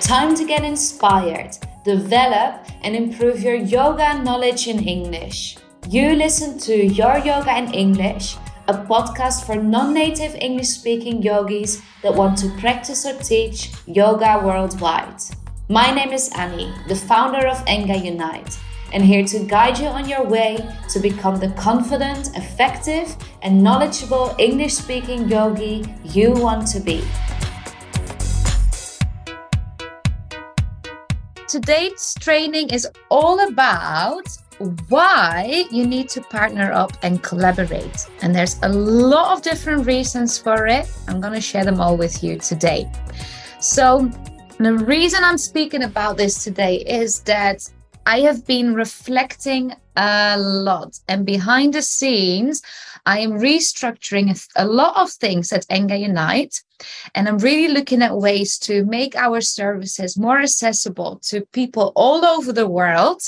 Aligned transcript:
Time 0.00 0.34
to 0.34 0.44
get 0.44 0.64
inspired, 0.64 1.56
develop, 1.84 2.66
and 2.82 2.96
improve 2.96 3.42
your 3.42 3.54
yoga 3.54 4.20
knowledge 4.22 4.66
in 4.66 4.80
English. 4.82 5.56
You 5.88 6.14
listen 6.14 6.58
to 6.66 6.74
Your 6.74 7.18
Yoga 7.18 7.56
in 7.56 7.72
English, 7.72 8.36
a 8.66 8.74
podcast 8.74 9.46
for 9.46 9.56
non 9.56 9.94
native 9.94 10.34
English 10.34 10.68
speaking 10.68 11.22
yogis 11.22 11.80
that 12.02 12.14
want 12.14 12.38
to 12.38 12.48
practice 12.58 13.06
or 13.06 13.14
teach 13.22 13.70
yoga 13.86 14.40
worldwide. 14.44 15.22
My 15.68 15.94
name 15.94 16.12
is 16.12 16.30
Annie, 16.36 16.74
the 16.88 16.96
founder 16.96 17.46
of 17.46 17.64
Enga 17.66 18.04
Unite, 18.04 18.58
and 18.92 19.04
here 19.04 19.24
to 19.24 19.40
guide 19.40 19.78
you 19.78 19.86
on 19.86 20.08
your 20.08 20.24
way 20.24 20.58
to 20.88 20.98
become 21.00 21.38
the 21.38 21.50
confident, 21.50 22.36
effective, 22.36 23.16
and 23.42 23.62
knowledgeable 23.62 24.34
English 24.38 24.74
speaking 24.74 25.28
yogi 25.28 25.84
you 26.04 26.32
want 26.32 26.66
to 26.68 26.80
be. 26.80 27.02
Today's 31.48 32.14
training 32.20 32.70
is 32.70 32.88
all 33.08 33.48
about 33.48 34.28
why 34.88 35.64
you 35.70 35.86
need 35.86 36.08
to 36.10 36.20
partner 36.20 36.70
up 36.70 36.92
and 37.02 37.22
collaborate. 37.22 38.06
And 38.22 38.34
there's 38.34 38.56
a 38.62 38.68
lot 38.68 39.36
of 39.36 39.42
different 39.42 39.86
reasons 39.86 40.38
for 40.38 40.66
it. 40.66 40.86
I'm 41.08 41.20
going 41.20 41.32
to 41.32 41.40
share 41.40 41.64
them 41.64 41.80
all 41.80 41.96
with 41.96 42.22
you 42.22 42.38
today. 42.38 42.90
So, 43.58 44.10
the 44.58 44.74
reason 44.74 45.24
I'm 45.24 45.38
speaking 45.38 45.84
about 45.84 46.18
this 46.18 46.44
today 46.44 46.76
is 46.86 47.20
that 47.20 47.68
I 48.10 48.22
have 48.22 48.44
been 48.44 48.74
reflecting 48.74 49.72
a 49.94 50.36
lot, 50.36 50.98
and 51.06 51.24
behind 51.24 51.74
the 51.74 51.82
scenes, 51.82 52.60
I 53.06 53.20
am 53.20 53.38
restructuring 53.38 54.28
a 54.56 54.66
lot 54.66 54.96
of 54.96 55.12
things 55.12 55.52
at 55.52 55.64
Enga 55.68 55.96
Unite. 55.96 56.60
And 57.14 57.28
I'm 57.28 57.38
really 57.38 57.72
looking 57.72 58.02
at 58.02 58.16
ways 58.16 58.58
to 58.66 58.84
make 58.84 59.14
our 59.14 59.40
services 59.40 60.18
more 60.18 60.40
accessible 60.40 61.20
to 61.28 61.46
people 61.52 61.92
all 61.94 62.24
over 62.24 62.52
the 62.52 62.66
world, 62.66 63.22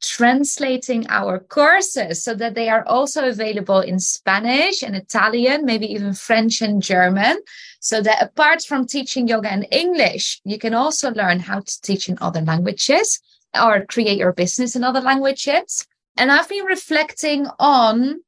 translating 0.00 1.08
our 1.08 1.40
courses 1.40 2.22
so 2.22 2.36
that 2.36 2.54
they 2.54 2.68
are 2.68 2.86
also 2.86 3.26
available 3.26 3.80
in 3.80 3.98
Spanish 3.98 4.84
and 4.84 4.94
Italian, 4.94 5.64
maybe 5.64 5.86
even 5.86 6.14
French 6.14 6.62
and 6.62 6.80
German. 6.80 7.36
So 7.80 8.00
that 8.00 8.22
apart 8.22 8.62
from 8.62 8.86
teaching 8.86 9.26
yoga 9.26 9.50
and 9.50 9.66
English, 9.72 10.40
you 10.44 10.58
can 10.58 10.72
also 10.72 11.10
learn 11.10 11.40
how 11.40 11.60
to 11.60 11.82
teach 11.82 12.08
in 12.08 12.16
other 12.20 12.42
languages 12.42 13.20
or 13.60 13.86
create 13.86 14.18
your 14.18 14.32
business 14.32 14.76
in 14.76 14.84
other 14.84 15.00
languages. 15.00 15.86
And 16.16 16.30
I've 16.30 16.48
been 16.48 16.64
reflecting 16.64 17.46
on 17.58 18.20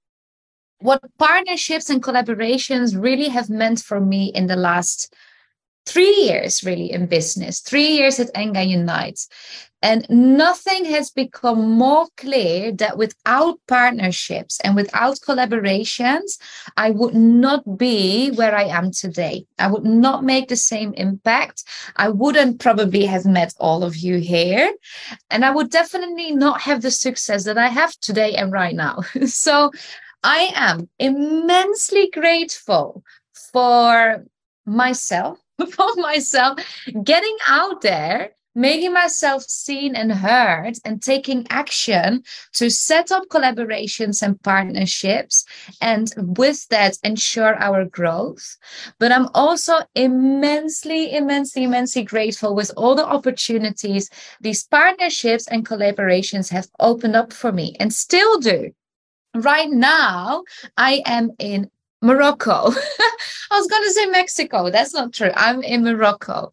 what 0.79 1.01
partnerships 1.19 1.89
and 1.91 2.03
collaborations 2.03 3.01
really 3.01 3.29
have 3.29 3.49
meant 3.49 3.81
for 3.81 4.01
me 4.01 4.27
in 4.35 4.47
the 4.47 4.57
last 4.57 5.15
three 5.87 6.15
years 6.15 6.65
really 6.65 6.91
in 6.91 7.07
business 7.07 7.61
three 7.61 7.87
years 7.87 8.19
at 8.19 8.33
enga 8.35 8.69
unite 8.69 9.21
and 9.87 10.05
nothing 10.11 10.85
has 10.85 11.11
become 11.11 11.61
more 11.71 12.07
clear 12.17 12.73
that 12.73 12.99
without 12.99 13.57
partnerships 13.69 14.59
and 14.65 14.75
without 14.75 15.21
collaborations 15.29 16.39
i 16.77 16.89
would 16.91 17.15
not 17.15 17.63
be 17.79 18.31
where 18.39 18.55
i 18.63 18.67
am 18.79 18.91
today. 18.91 19.37
I 19.65 19.69
would 19.73 19.89
not 20.07 20.25
make 20.33 20.49
the 20.49 20.61
same 20.73 20.93
impact. 21.07 21.59
I 22.05 22.09
wouldn't 22.09 22.59
probably 22.67 23.05
have 23.15 23.27
met 23.39 23.53
all 23.59 23.81
of 23.85 23.95
you 23.97 24.17
here. 24.35 24.67
And 25.31 25.45
i 25.45 25.51
would 25.57 25.71
definitely 25.71 26.31
not 26.45 26.61
have 26.69 26.83
the 26.83 26.95
success 27.07 27.45
that 27.45 27.59
i 27.67 27.69
have 27.69 27.93
today 28.09 28.35
and 28.41 28.51
right 28.61 28.77
now. 28.87 28.97
So 29.47 29.71
I 30.25 30.51
am 30.69 30.89
immensely 30.99 32.11
grateful 32.21 33.05
for 33.53 34.25
myself, 34.65 35.39
for 35.77 35.91
myself 35.97 36.53
getting 37.05 37.37
out 37.49 37.83
there, 37.83 38.33
making 38.57 38.93
myself 38.93 39.45
seen 39.45 39.95
and 39.95 40.11
heard, 40.11 40.73
and 40.85 41.03
taking 41.03 41.47
action 41.51 42.23
to 42.55 42.71
set 42.71 43.13
up 43.13 43.29
collaborations 43.29 44.23
and 44.23 44.43
partnerships, 44.43 45.45
and 45.81 46.13
with 46.17 46.67
that, 46.69 46.97
ensure 47.05 47.55
our 47.57 47.85
growth. 47.85 48.57
But 48.99 49.13
I'm 49.13 49.29
also 49.35 49.75
immensely, 49.95 51.15
immensely, 51.15 51.65
immensely 51.65 52.03
grateful 52.03 52.55
with 52.55 52.73
all 52.77 52.95
the 52.95 53.07
opportunities 53.07 54.11
these 54.41 54.65
partnerships 54.65 55.47
and 55.49 55.69
collaborations 55.69 56.51
have 56.51 56.69
opened 56.81 57.15
up 57.15 57.33
for 57.33 57.53
me 57.53 57.77
and 57.79 57.93
still 57.93 58.39
do 58.41 58.73
right 59.35 59.71
now 59.71 60.43
I 60.77 61.03
am 61.05 61.31
in 61.39 61.71
Morocco. 62.03 62.53
I 63.51 63.59
was 63.59 63.67
going 63.67 63.85
to 63.85 63.93
say 63.93 64.07
Mexico. 64.07 64.71
That's 64.71 64.95
not 64.95 65.13
true. 65.13 65.31
I'm 65.35 65.63
in 65.63 65.85
Morocco. 65.85 66.51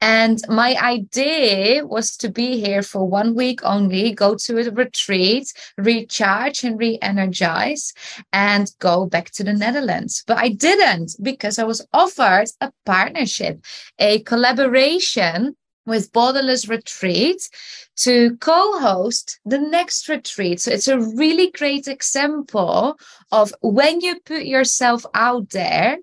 And 0.00 0.40
my 0.48 0.76
idea 0.76 1.86
was 1.86 2.16
to 2.18 2.30
be 2.30 2.60
here 2.60 2.82
for 2.82 3.08
one 3.08 3.34
week 3.34 3.60
only, 3.64 4.12
go 4.12 4.34
to 4.34 4.58
a 4.58 4.70
retreat, 4.70 5.52
recharge 5.78 6.64
and 6.64 6.78
re 6.78 6.98
energize, 7.00 7.92
and 8.32 8.70
go 8.78 9.06
back 9.06 9.30
to 9.32 9.44
the 9.44 9.54
Netherlands. 9.54 10.22
But 10.26 10.38
I 10.38 10.50
didn't 10.50 11.16
because 11.22 11.58
I 11.58 11.64
was 11.64 11.86
offered 11.92 12.48
a 12.60 12.70
partnership, 12.84 13.64
a 13.98 14.20
collaboration 14.20 15.56
with 15.86 16.12
Borderless 16.12 16.68
Retreat 16.68 17.48
to 17.96 18.36
co 18.38 18.78
host 18.78 19.40
the 19.44 19.58
next 19.58 20.08
retreat. 20.08 20.60
So 20.60 20.72
it's 20.72 20.88
a 20.88 21.00
really 21.00 21.50
great 21.50 21.88
example 21.88 22.98
of 23.32 23.54
when 23.62 24.00
you 24.00 24.20
put 24.20 24.44
yourself 24.44 25.06
out 25.14 25.50
there, 25.50 25.98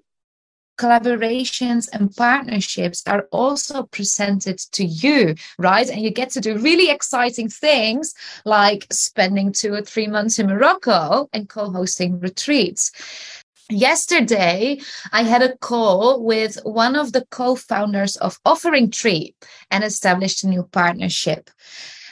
collaborations 0.77 1.88
and 1.93 2.16
partnerships 2.16 3.03
are 3.07 3.27
also 3.31 3.83
presented 3.83 4.57
to 4.57 4.83
you, 4.83 5.35
right? 5.59 5.89
And 5.89 6.01
you 6.01 6.11
get 6.11 6.31
to 6.31 6.41
do 6.41 6.57
really 6.57 6.89
exciting 6.89 7.49
things 7.49 8.13
like 8.43 8.88
spending 8.91 9.51
two 9.51 9.73
or 9.73 9.81
three 9.81 10.07
months 10.07 10.39
in 10.39 10.47
Morocco 10.47 11.29
and 11.31 11.47
co 11.47 11.69
hosting 11.69 12.19
retreats. 12.19 13.42
Yesterday, 13.73 14.79
I 15.11 15.23
had 15.23 15.41
a 15.41 15.57
call 15.57 16.23
with 16.23 16.59
one 16.63 16.95
of 16.95 17.11
the 17.11 17.25
co 17.31 17.56
founders 17.56 18.16
of 18.17 18.39
Offering 18.45 18.91
Tree 18.91 19.34
and 19.72 19.84
established 19.84 20.44
a 20.44 20.47
new 20.47 20.63
partnership. 20.72 21.50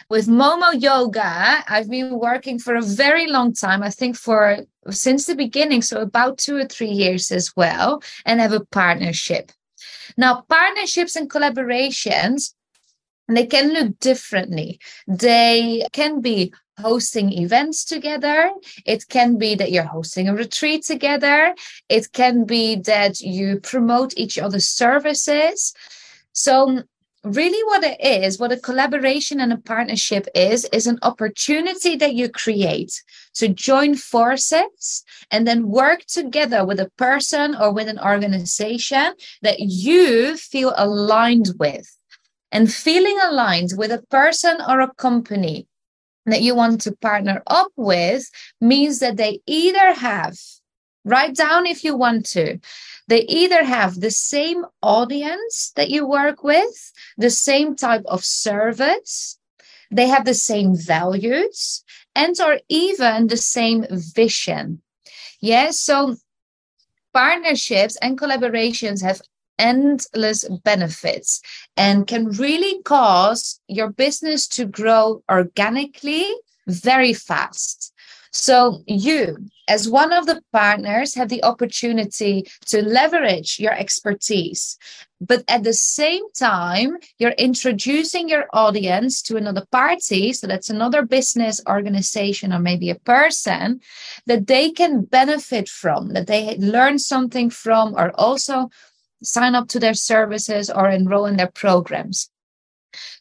With 0.10 0.28
Momo 0.28 0.82
Yoga, 0.82 1.64
I've 1.68 1.88
been 1.88 2.18
working 2.18 2.58
for 2.58 2.76
a 2.76 2.82
very 2.82 3.28
long 3.28 3.54
time, 3.54 3.84
I 3.84 3.92
think 3.92 4.18
for 4.18 4.66
since 4.90 5.28
the 5.28 5.36
beginning, 5.36 5.84
so 5.84 6.02
about 6.02 6.40
two 6.40 6.58
or 6.58 6.66
three 6.66 6.90
years 6.90 7.32
as 7.32 7.56
well, 7.56 8.02
and 8.26 8.42
have 8.42 8.54
a 8.54 8.66
partnership. 8.66 9.52
Now, 10.18 10.44
partnerships 10.50 11.16
and 11.16 11.30
collaborations 11.30 12.56
they 13.36 13.46
can 13.46 13.74
look 13.74 14.00
differently. 14.00 14.80
They 15.08 15.86
can 15.92 16.22
be 16.22 16.54
hosting 16.80 17.32
events 17.32 17.86
together. 17.86 18.52
It 18.86 19.08
can 19.08 19.38
be 19.38 19.56
that 19.56 19.72
you're 19.72 19.84
hosting 19.84 20.28
a 20.28 20.36
retreat 20.36 20.84
together. 20.84 21.56
It 21.90 22.12
can 22.12 22.46
be 22.46 22.76
that 22.78 23.22
you 23.22 23.60
promote 23.60 24.18
each 24.18 24.38
other's 24.38 24.68
services. 24.68 25.74
So, 26.34 26.84
really, 27.24 27.64
what 27.66 27.84
it 27.84 28.02
is, 28.02 28.40
what 28.40 28.52
a 28.52 28.58
collaboration 28.58 29.40
and 29.40 29.54
a 29.54 29.58
partnership 29.58 30.28
is, 30.34 30.66
is 30.74 30.88
an 30.88 30.98
opportunity 31.04 31.96
that 31.98 32.16
you 32.16 32.30
create 32.30 33.04
to 33.36 33.48
join 33.48 33.96
forces 33.96 35.04
and 35.30 35.48
then 35.48 35.70
work 35.70 36.06
together 36.06 36.66
with 36.66 36.80
a 36.80 36.90
person 36.98 37.56
or 37.56 37.72
with 37.72 37.88
an 37.88 38.00
organization 38.00 39.14
that 39.42 39.60
you 39.60 40.36
feel 40.38 40.74
aligned 40.78 41.50
with. 41.60 42.01
And 42.52 42.72
feeling 42.72 43.18
aligned 43.24 43.72
with 43.78 43.92
a 43.92 44.04
person 44.10 44.58
or 44.68 44.82
a 44.82 44.94
company 44.96 45.68
that 46.26 46.42
you 46.42 46.54
want 46.54 46.82
to 46.82 46.96
partner 46.98 47.42
up 47.48 47.72
with 47.76 48.30
means 48.60 49.00
that 49.00 49.18
they 49.18 49.40
either 49.48 49.94
have, 49.94 50.38
write 51.06 51.36
down 51.36 51.66
if 51.66 51.84
you 51.84 51.96
want 51.96 52.26
to, 52.28 52.60
they 53.08 53.22
either 53.24 53.64
have 53.64 54.00
the 54.00 54.12
same 54.12 54.66
audience 54.82 55.72
that 55.76 55.90
you 55.90 56.06
work 56.06 56.44
with, 56.44 56.92
the 57.18 57.30
same 57.30 57.76
type 57.76 58.04
of 58.06 58.24
service, 58.24 59.38
they 59.90 60.08
have 60.08 60.26
the 60.26 60.34
same 60.34 60.76
values, 60.76 61.84
and 62.16 62.40
or 62.40 62.60
even 62.70 63.28
the 63.28 63.38
same 63.38 63.86
vision. 63.90 64.82
Yes, 65.42 65.80
so 65.80 66.18
partnerships 67.14 67.98
and 67.98 68.18
collaborations 68.18 69.02
have 69.02 69.22
endless 69.62 70.50
benefits 70.64 71.42
and 71.78 72.08
can 72.08 72.26
really 72.32 72.82
cause 72.84 73.62
your 73.68 73.90
business 73.90 74.48
to 74.50 74.66
grow 74.66 75.24
organically 75.30 76.26
very 76.68 77.14
fast. 77.14 77.94
So, 78.34 78.82
you, 78.88 79.38
as 79.68 79.90
one 79.90 80.14
of 80.14 80.26
the 80.26 80.42
partners, 80.54 81.16
have 81.16 81.28
the 81.28 81.44
opportunity 81.44 82.46
to 82.68 82.82
leverage 82.82 83.60
your 83.60 83.74
expertise. 83.74 84.78
But 85.20 85.44
at 85.50 85.64
the 85.64 85.74
same 85.74 86.24
time, 86.32 86.98
you're 87.20 87.32
introducing 87.32 88.30
your 88.30 88.46
audience 88.54 89.22
to 89.24 89.36
another 89.36 89.66
party. 89.70 90.32
So, 90.32 90.48
that's 90.48 90.70
another 90.70 91.02
business 91.04 91.62
organization 91.68 92.54
or 92.54 92.60
maybe 92.60 92.90
a 92.90 92.96
person 92.96 93.82
that 94.28 94.48
they 94.48 94.72
can 94.72 95.04
benefit 95.04 95.68
from, 95.68 96.14
that 96.14 96.28
they 96.28 96.56
learn 96.58 97.00
something 97.00 97.50
from, 97.50 97.96
or 97.96 98.12
also 98.18 98.70
sign 99.24 99.56
up 99.56 99.68
to 99.70 99.80
their 99.80 99.94
services 99.94 100.70
or 100.70 100.90
enroll 100.90 101.26
in 101.26 101.38
their 101.38 101.52
programs. 101.52 102.30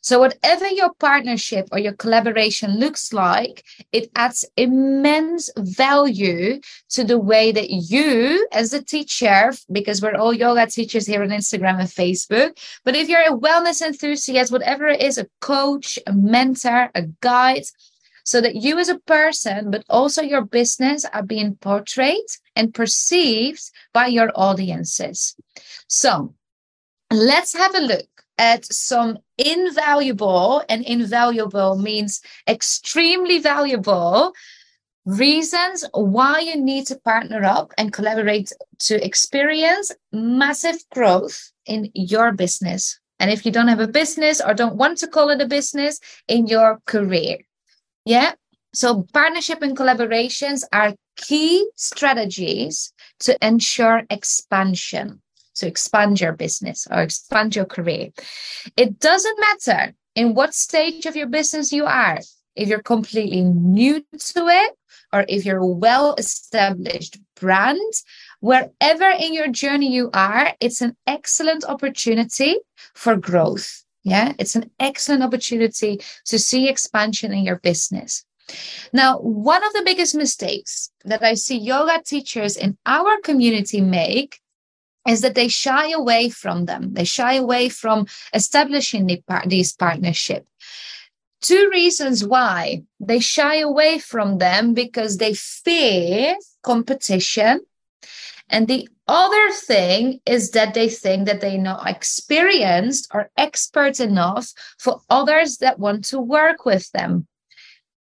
So, 0.03 0.19
whatever 0.19 0.67
your 0.67 0.93
partnership 0.95 1.69
or 1.73 1.79
your 1.79 1.93
collaboration 1.93 2.79
looks 2.79 3.13
like, 3.13 3.65
it 3.93 4.11
adds 4.17 4.45
immense 4.57 5.51
value 5.57 6.61
to 6.91 7.05
the 7.05 7.19
way 7.19 7.53
that 7.53 7.71
you, 7.71 8.49
as 8.51 8.73
a 8.73 8.83
teacher, 8.83 9.53
because 9.71 10.03
we're 10.03 10.17
all 10.17 10.33
yoga 10.33 10.67
teachers 10.67 11.07
here 11.07 11.23
on 11.23 11.29
Instagram 11.29 11.79
and 11.79 11.89
Facebook, 11.89 12.59
but 12.85 12.97
if 12.97 13.09
you're 13.09 13.21
a 13.21 13.39
wellness 13.39 13.83
enthusiast, 13.83 14.51
whatever 14.51 14.89
it 14.89 15.03
is, 15.03 15.19
a 15.19 15.29
coach, 15.41 15.99
a 16.07 16.13
mentor, 16.13 16.91
a 16.95 17.03
guide, 17.21 17.65
so 18.25 18.41
that 18.41 18.57
you 18.57 18.79
as 18.79 18.89
a 18.89 18.99
person, 19.01 19.71
but 19.71 19.85
also 19.89 20.23
your 20.23 20.45
business 20.45 21.05
are 21.13 21.23
being 21.23 21.57
portrayed 21.57 22.31
and 22.57 22.75
perceived 22.75 23.71
by 23.93 24.07
your 24.07 24.31
audiences. 24.35 25.37
So, 25.89 26.35
let's 27.11 27.55
have 27.55 27.75
a 27.75 27.81
look 27.81 28.07
at 28.39 28.65
some 28.65 29.19
invaluable, 29.37 30.63
and 30.69 30.85
invaluable 30.85 31.77
means 31.77 32.23
extremely 32.49 33.39
valuable 33.39 34.33
reasons 35.05 35.85
why 35.93 36.41
you 36.41 36.57
need 36.57 36.87
to 36.87 36.97
partner 37.01 37.45
up 37.45 37.73
and 37.77 37.93
collaborate 37.93 38.53
to 38.79 39.05
experience 39.05 39.93
massive 40.13 40.77
growth 40.93 41.53
in 41.67 41.91
your 41.95 42.33
business. 42.33 42.99
And 43.19 43.31
if 43.31 43.45
you 43.45 43.53
don't 43.53 43.69
have 43.69 43.81
a 43.81 43.89
business 43.89 44.41
or 44.41 44.55
don't 44.55 44.77
want 44.77 44.99
to 44.99 45.07
call 45.07 45.29
it 45.29 45.43
a 45.43 45.47
business, 45.47 46.01
in 46.27 46.47
your 46.47 46.81
career. 46.87 47.39
Yeah. 48.05 48.33
So 48.73 49.07
partnership 49.13 49.63
and 49.63 49.77
collaborations 49.77 50.63
are 50.73 50.95
key 51.17 51.69
strategies 51.77 52.93
to 53.21 53.37
ensure 53.45 54.03
expansion 54.11 55.21
to 55.57 55.67
expand 55.67 56.21
your 56.21 56.33
business 56.33 56.87
or 56.91 57.03
expand 57.03 57.55
your 57.55 57.67
career. 57.67 58.11
It 58.77 58.99
doesn't 58.99 59.39
matter 59.41 59.93
in 60.15 60.35
what 60.35 60.55
stage 60.55 61.07
of 61.07 61.17
your 61.17 61.27
business 61.27 61.73
you 61.73 61.85
are, 61.85 62.19
if 62.57 62.69
you're 62.69 62.83
completely 62.83 63.43
new 63.43 64.01
to 64.01 64.49
it 64.49 64.73
or 65.13 65.25
if 65.29 65.45
you're 65.45 65.59
a 65.59 65.67
well 65.67 66.15
established 66.19 67.19
brand, 67.37 67.93
wherever 68.41 69.11
in 69.11 69.35
your 69.35 69.49
journey 69.49 69.93
you 69.93 70.11
are, 70.15 70.55
it's 70.61 70.81
an 70.81 70.97
excellent 71.07 71.65
opportunity 71.65 72.57
for 72.95 73.17
growth. 73.17 73.85
Yeah, 74.03 74.33
it's 74.39 74.57
an 74.57 74.71
excellent 74.81 75.23
opportunity 75.23 76.01
to 76.27 76.39
see 76.39 76.69
expansion 76.69 77.33
in 77.33 77.45
your 77.45 77.59
business. 77.59 78.25
Now, 78.93 79.19
one 79.19 79.63
of 79.65 79.73
the 79.73 79.83
biggest 79.85 80.15
mistakes 80.15 80.91
that 81.05 81.23
I 81.23 81.35
see 81.35 81.59
yoga 81.59 82.03
teachers 82.03 82.57
in 82.57 82.77
our 82.87 83.21
community 83.21 83.81
make 83.81 84.41
is 85.09 85.21
that 85.23 85.35
they 85.35 85.49
shy 85.49 85.91
away 85.91 86.31
from 86.31 86.67
them. 86.67 86.95
They 86.95 87.05
shy 87.05 87.35
away 87.35 87.69
from 87.69 88.07
establishing 88.35 89.07
the 89.07 89.23
par- 89.27 89.45
these 89.47 89.73
partnership. 89.73 90.47
Two 91.41 91.71
reasons 91.73 92.25
why 92.25 92.83
they 92.99 93.19
shy 93.19 93.57
away 93.57 93.99
from 93.99 94.39
them 94.39 94.75
because 94.75 95.17
they 95.17 95.33
fear 95.35 96.37
competition. 96.63 97.61
And 98.51 98.69
the 98.69 98.89
other 99.11 99.51
thing 99.53 100.21
is 100.25 100.53
that 100.53 100.73
they 100.73 100.89
think 100.89 101.27
that 101.27 101.41
they're 101.41 101.59
not 101.59 101.87
experienced 101.89 103.09
or 103.13 103.31
expert 103.37 103.99
enough 103.99 104.53
for 104.79 105.01
others 105.11 105.59
that 105.59 105.81
want 105.81 106.05
to 106.07 106.21
work 106.21 106.65
with 106.65 106.91
them. 106.93 107.27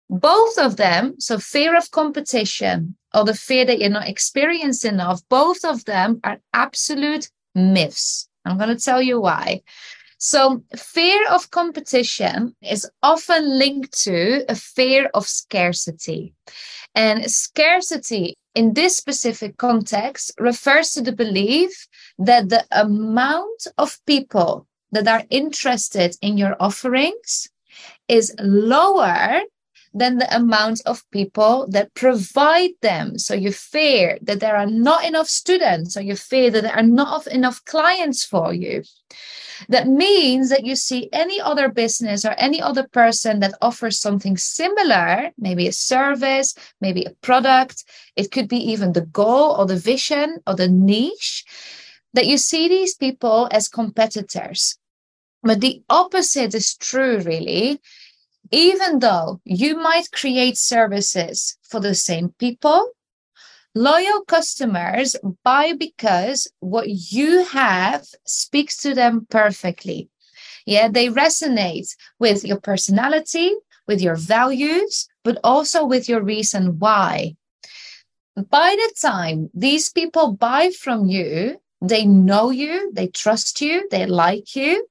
Both 0.09 0.57
of 0.57 0.77
them, 0.77 1.19
so 1.19 1.39
fear 1.39 1.75
of 1.75 1.91
competition 1.91 2.95
or 3.13 3.25
the 3.25 3.33
fear 3.33 3.65
that 3.65 3.79
you're 3.79 3.89
not 3.89 4.07
experienced 4.07 4.85
enough, 4.85 5.21
both 5.29 5.65
of 5.65 5.83
them 5.85 6.21
are 6.23 6.39
absolute 6.53 7.29
myths. 7.53 8.29
I'm 8.45 8.57
going 8.57 8.75
to 8.75 8.81
tell 8.81 9.01
you 9.01 9.19
why. 9.19 9.61
So, 10.19 10.63
fear 10.77 11.27
of 11.29 11.51
competition 11.51 12.56
is 12.61 12.89
often 13.01 13.59
linked 13.59 13.91
to 14.03 14.45
a 14.47 14.56
fear 14.56 15.09
of 15.13 15.27
scarcity. 15.27 16.33
And 16.95 17.29
scarcity 17.29 18.38
in 18.55 18.73
this 18.73 18.95
specific 18.95 19.57
context 19.57 20.31
refers 20.39 20.91
to 20.91 21.01
the 21.01 21.11
belief 21.11 21.88
that 22.17 22.50
the 22.50 22.65
amount 22.71 23.67
of 23.77 24.00
people 24.05 24.67
that 24.91 25.07
are 25.07 25.23
interested 25.29 26.15
in 26.21 26.38
your 26.38 26.55
offerings 26.59 27.50
is 28.07 28.33
lower 28.39 29.41
than 29.94 30.17
the 30.17 30.35
amount 30.35 30.81
of 30.85 31.09
people 31.11 31.67
that 31.69 31.94
provide 31.94 32.71
them. 32.81 33.17
So 33.17 33.33
you 33.33 33.51
fear 33.51 34.17
that 34.23 34.39
there 34.39 34.56
are 34.56 34.65
not 34.65 35.06
enough 35.06 35.27
students, 35.27 35.95
or 35.95 36.01
you 36.01 36.15
fear 36.15 36.49
that 36.49 36.63
there 36.63 36.75
are 36.75 36.83
not 36.83 37.27
enough 37.27 37.63
clients 37.65 38.25
for 38.25 38.53
you. 38.53 38.83
That 39.69 39.88
means 39.88 40.50
that 40.50 40.65
you 40.65 40.75
see 40.75 41.09
any 41.11 41.39
other 41.39 41.69
business 41.69 42.25
or 42.25 42.31
any 42.38 42.61
other 42.61 42.88
person 42.88 43.39
that 43.39 43.53
offers 43.61 44.00
something 44.00 44.38
similar, 44.38 45.31
maybe 45.38 45.67
a 45.67 45.73
service, 45.73 46.55
maybe 46.81 47.03
a 47.05 47.15
product, 47.21 47.83
it 48.15 48.31
could 48.31 48.47
be 48.47 48.71
even 48.71 48.94
the 48.94 49.01
goal 49.01 49.55
or 49.57 49.65
the 49.65 49.77
vision 49.77 50.38
or 50.47 50.55
the 50.55 50.67
niche, 50.69 51.45
that 52.13 52.27
you 52.27 52.38
see 52.38 52.67
these 52.67 52.95
people 52.95 53.47
as 53.51 53.67
competitors. 53.67 54.77
But 55.41 55.61
the 55.61 55.83
opposite 55.89 56.53
is 56.53 56.75
true, 56.75 57.19
really 57.19 57.81
even 58.51 58.99
though 58.99 59.41
you 59.45 59.75
might 59.75 60.11
create 60.11 60.57
services 60.57 61.57
for 61.63 61.79
the 61.79 61.95
same 61.95 62.29
people, 62.38 62.91
loyal 63.75 64.21
customers 64.25 65.15
buy 65.43 65.73
because 65.73 66.47
what 66.59 66.87
you 66.89 67.45
have 67.45 68.05
speaks 68.25 68.77
to 68.83 68.93
them 68.93 69.27
perfectly. 69.29 70.09
Yeah, 70.65 70.87
they 70.87 71.07
resonate 71.07 71.95
with 72.19 72.45
your 72.45 72.59
personality, 72.59 73.51
with 73.87 74.01
your 74.01 74.15
values, 74.15 75.07
but 75.23 75.37
also 75.43 75.85
with 75.85 76.07
your 76.07 76.21
reason 76.23 76.79
why. 76.79 77.35
By 78.35 78.75
the 78.75 78.93
time 79.01 79.49
these 79.53 79.91
people 79.91 80.33
buy 80.33 80.71
from 80.71 81.07
you, 81.07 81.57
they 81.81 82.05
know 82.05 82.49
you, 82.49 82.91
they 82.93 83.07
trust 83.07 83.61
you, 83.61 83.87
they 83.91 84.05
like 84.05 84.55
you, 84.55 84.87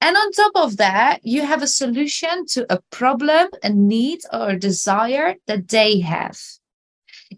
and 0.00 0.16
on 0.16 0.32
top 0.32 0.52
of 0.54 0.76
that, 0.76 1.20
you 1.24 1.42
have 1.42 1.62
a 1.62 1.66
solution 1.66 2.46
to 2.50 2.72
a 2.72 2.80
problem, 2.90 3.48
a 3.62 3.70
need, 3.70 4.20
or 4.32 4.50
a 4.50 4.58
desire 4.58 5.34
that 5.46 5.68
they 5.68 6.00
have. 6.00 6.40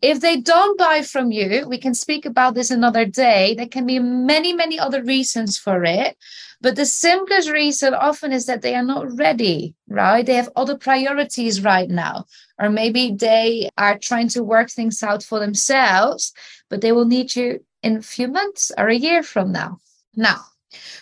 If 0.02 0.20
they 0.20 0.36
don't 0.36 0.78
buy 0.78 1.02
from 1.02 1.32
you, 1.32 1.66
we 1.68 1.76
can 1.76 1.94
speak 1.94 2.24
about 2.24 2.54
this 2.54 2.70
another 2.70 3.04
day. 3.04 3.54
There 3.54 3.66
can 3.66 3.86
be 3.86 3.98
many, 3.98 4.52
many 4.52 4.78
other 4.78 5.02
reasons 5.02 5.58
for 5.58 5.84
it. 5.84 6.16
But 6.60 6.76
the 6.76 6.86
simplest 6.86 7.50
reason 7.50 7.94
often 7.94 8.32
is 8.32 8.46
that 8.46 8.62
they 8.62 8.74
are 8.74 8.84
not 8.84 9.16
ready, 9.16 9.74
right? 9.88 10.24
They 10.24 10.34
have 10.34 10.50
other 10.54 10.76
priorities 10.76 11.64
right 11.64 11.88
now. 11.88 12.26
Or 12.58 12.68
maybe 12.68 13.12
they 13.12 13.70
are 13.78 13.98
trying 13.98 14.28
to 14.28 14.44
work 14.44 14.70
things 14.70 15.02
out 15.02 15.22
for 15.22 15.40
themselves, 15.40 16.32
but 16.68 16.82
they 16.82 16.92
will 16.92 17.06
need 17.06 17.34
you 17.34 17.64
in 17.82 17.96
a 17.96 18.02
few 18.02 18.28
months 18.28 18.70
or 18.76 18.88
a 18.88 18.94
year 18.94 19.22
from 19.22 19.52
now. 19.52 19.78
Now, 20.14 20.44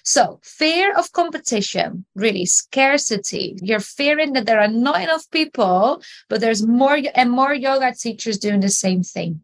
so, 0.02 0.40
fear 0.42 0.94
of 0.94 1.12
competition, 1.12 2.04
really 2.14 2.46
scarcity. 2.46 3.58
You're 3.62 3.80
fearing 3.80 4.32
that 4.32 4.46
there 4.46 4.60
are 4.60 4.68
not 4.68 5.02
enough 5.02 5.30
people, 5.30 6.02
but 6.28 6.40
there's 6.40 6.66
more 6.66 6.98
and 7.14 7.30
more 7.30 7.54
yoga 7.54 7.94
teachers 7.94 8.38
doing 8.38 8.60
the 8.60 8.70
same 8.70 9.02
thing. 9.02 9.42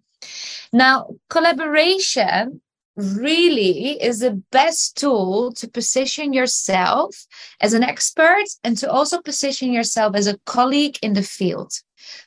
Now, 0.73 1.09
collaboration 1.29 2.61
really 2.97 4.01
is 4.03 4.21
the 4.21 4.43
best 4.53 4.97
tool 4.97 5.53
to 5.53 5.69
position 5.69 6.33
yourself 6.33 7.27
as 7.61 7.73
an 7.75 7.83
expert 7.83 8.45
and 8.63 8.79
to 8.79 8.91
also 8.91 9.21
position 9.21 9.73
yourself 9.73 10.15
as 10.15 10.27
a 10.27 10.39
colleague 10.47 10.97
in 11.03 11.15
the 11.15 11.23
field. 11.23 11.73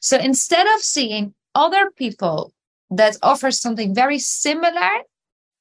So 0.01 0.17
instead 0.17 0.67
of 0.75 0.81
seeing 0.81 1.33
other 1.55 1.89
people 1.91 2.53
that 2.91 3.17
offer 3.23 3.49
something 3.51 3.95
very 3.95 4.19
similar 4.19 4.89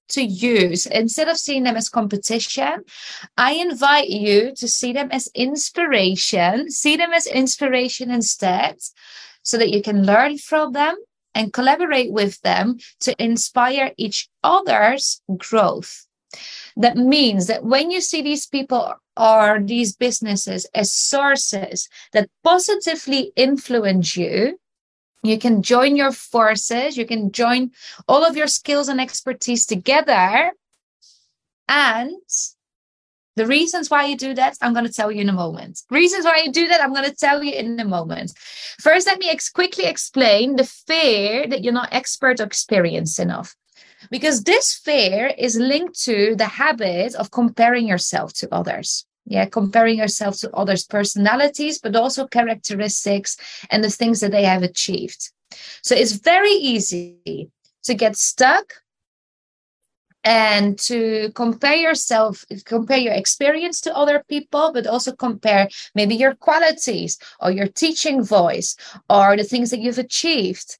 to 0.08 0.22
use 0.22 0.86
instead 0.86 1.28
of 1.28 1.36
seeing 1.36 1.62
them 1.62 1.76
as 1.76 1.88
competition 1.88 2.82
i 3.36 3.52
invite 3.52 4.08
you 4.08 4.52
to 4.54 4.68
see 4.68 4.92
them 4.92 5.08
as 5.10 5.28
inspiration 5.34 6.70
see 6.70 6.96
them 6.96 7.12
as 7.12 7.26
inspiration 7.26 8.10
instead 8.10 8.76
so 9.42 9.56
that 9.56 9.70
you 9.70 9.80
can 9.80 10.04
learn 10.04 10.36
from 10.38 10.72
them 10.72 10.96
and 11.36 11.52
collaborate 11.52 12.10
with 12.10 12.40
them 12.40 12.78
to 12.98 13.14
inspire 13.22 13.92
each 13.98 14.28
other's 14.42 15.20
growth. 15.36 16.06
That 16.76 16.96
means 16.96 17.46
that 17.46 17.62
when 17.62 17.90
you 17.90 18.00
see 18.00 18.22
these 18.22 18.46
people 18.46 18.94
or 19.16 19.60
these 19.62 19.94
businesses 19.94 20.66
as 20.74 20.92
sources 20.92 21.88
that 22.12 22.28
positively 22.42 23.32
influence 23.36 24.16
you 24.16 24.58
You 25.26 25.38
can 25.38 25.62
join 25.62 25.96
your 25.96 26.12
forces, 26.12 26.96
you 26.96 27.06
can 27.06 27.32
join 27.32 27.72
all 28.08 28.24
of 28.24 28.36
your 28.36 28.46
skills 28.46 28.88
and 28.88 29.00
expertise 29.00 29.66
together. 29.66 30.52
And 31.68 32.12
the 33.36 33.46
reasons 33.46 33.90
why 33.90 34.06
you 34.06 34.16
do 34.16 34.34
that, 34.34 34.56
I'm 34.62 34.72
going 34.72 34.86
to 34.86 34.92
tell 34.92 35.12
you 35.12 35.20
in 35.20 35.28
a 35.28 35.32
moment. 35.32 35.82
Reasons 35.90 36.24
why 36.24 36.42
you 36.44 36.52
do 36.52 36.68
that, 36.68 36.82
I'm 36.82 36.94
going 36.94 37.08
to 37.08 37.14
tell 37.14 37.42
you 37.42 37.52
in 37.52 37.78
a 37.78 37.84
moment. 37.84 38.32
First, 38.80 39.06
let 39.06 39.18
me 39.18 39.28
ex- 39.28 39.50
quickly 39.50 39.84
explain 39.84 40.56
the 40.56 40.64
fear 40.64 41.46
that 41.46 41.62
you're 41.62 41.72
not 41.72 41.92
expert 41.92 42.40
or 42.40 42.44
experienced 42.44 43.20
enough. 43.20 43.54
Because 44.10 44.44
this 44.44 44.74
fear 44.74 45.34
is 45.36 45.56
linked 45.56 46.00
to 46.04 46.34
the 46.36 46.46
habit 46.46 47.14
of 47.14 47.30
comparing 47.30 47.86
yourself 47.86 48.32
to 48.34 48.54
others. 48.54 49.04
Yeah, 49.28 49.46
comparing 49.46 49.98
yourself 49.98 50.38
to 50.38 50.50
others' 50.52 50.84
personalities, 50.84 51.80
but 51.80 51.96
also 51.96 52.28
characteristics 52.28 53.36
and 53.70 53.82
the 53.82 53.90
things 53.90 54.20
that 54.20 54.30
they 54.30 54.44
have 54.44 54.62
achieved. 54.62 55.32
So 55.82 55.96
it's 55.96 56.12
very 56.12 56.52
easy 56.52 57.50
to 57.82 57.94
get 57.94 58.16
stuck 58.16 58.74
and 60.22 60.76
to 60.80 61.30
compare 61.34 61.76
yourself, 61.76 62.44
compare 62.64 62.98
your 62.98 63.14
experience 63.14 63.80
to 63.82 63.96
other 63.96 64.24
people, 64.28 64.72
but 64.72 64.86
also 64.86 65.12
compare 65.12 65.68
maybe 65.94 66.16
your 66.16 66.34
qualities 66.34 67.16
or 67.40 67.52
your 67.52 67.68
teaching 67.68 68.24
voice 68.24 68.76
or 69.08 69.36
the 69.36 69.44
things 69.44 69.70
that 69.70 69.78
you've 69.80 69.98
achieved. 69.98 70.78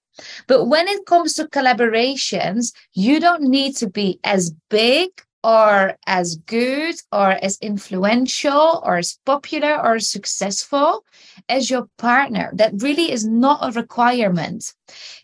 But 0.49 0.65
when 0.65 0.89
it 0.89 1.07
comes 1.07 1.35
to 1.35 1.45
collaborations, 1.45 2.73
you 2.93 3.21
don't 3.21 3.43
need 3.43 3.77
to 3.77 3.89
be 3.89 4.19
as 4.25 4.53
big 4.69 5.11
or 5.47 5.97
as 6.09 6.35
good 6.35 6.97
or 7.13 7.31
as 7.31 7.57
influential 7.61 8.83
or 8.85 8.97
as 8.97 9.17
popular 9.25 9.81
or 9.81 9.95
as 9.95 10.11
successful 10.11 11.05
as 11.49 11.71
your 11.71 11.87
partner. 11.99 12.51
That 12.53 12.73
really 12.83 13.13
is 13.13 13.25
not 13.25 13.61
a 13.63 13.71
requirement. 13.71 14.75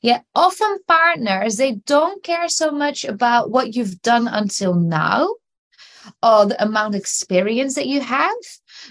Yet 0.01 0.25
often 0.37 0.79
partners, 0.87 1.57
they 1.57 1.73
don't 1.73 2.23
care 2.23 2.49
so 2.49 2.71
much 2.71 3.05
about 3.05 3.51
what 3.51 3.75
you've 3.75 4.01
done 4.01 4.29
until 4.29 4.75
now 4.75 5.29
or 6.23 6.47
the 6.47 6.63
amount 6.63 6.95
of 6.95 7.01
experience 7.01 7.75
that 7.75 7.89
you 7.89 8.01
have, 8.01 8.43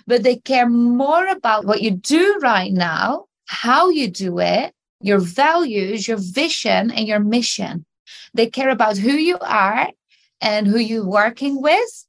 but 0.06 0.24
they 0.24 0.36
care 0.36 0.70
more 0.70 1.28
about 1.28 1.64
what 1.64 1.82
you 1.82 1.92
do 1.92 2.40
right 2.42 2.74
now, 2.74 3.28
how 3.46 3.88
you 3.88 4.10
do 4.10 4.40
it, 4.40 4.74
your 5.00 5.20
values, 5.20 6.10
your 6.10 6.18
vision, 6.20 6.92
and 6.92 7.08
your 7.08 7.22
mission. 7.22 7.86
They 8.34 8.48
care 8.48 8.70
about 8.70 8.98
who 8.98 9.14
you 9.14 9.38
are 9.40 9.88
and 10.42 10.68
who 10.68 10.80
you're 10.80 11.08
working 11.08 11.62
with, 11.62 12.06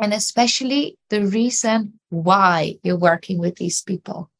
and 0.00 0.14
especially 0.14 0.96
the 1.10 1.26
reason 1.26 2.00
why 2.08 2.76
you're 2.82 2.98
working 2.98 3.38
with 3.38 3.56
these 3.56 3.82
people. 3.82 4.30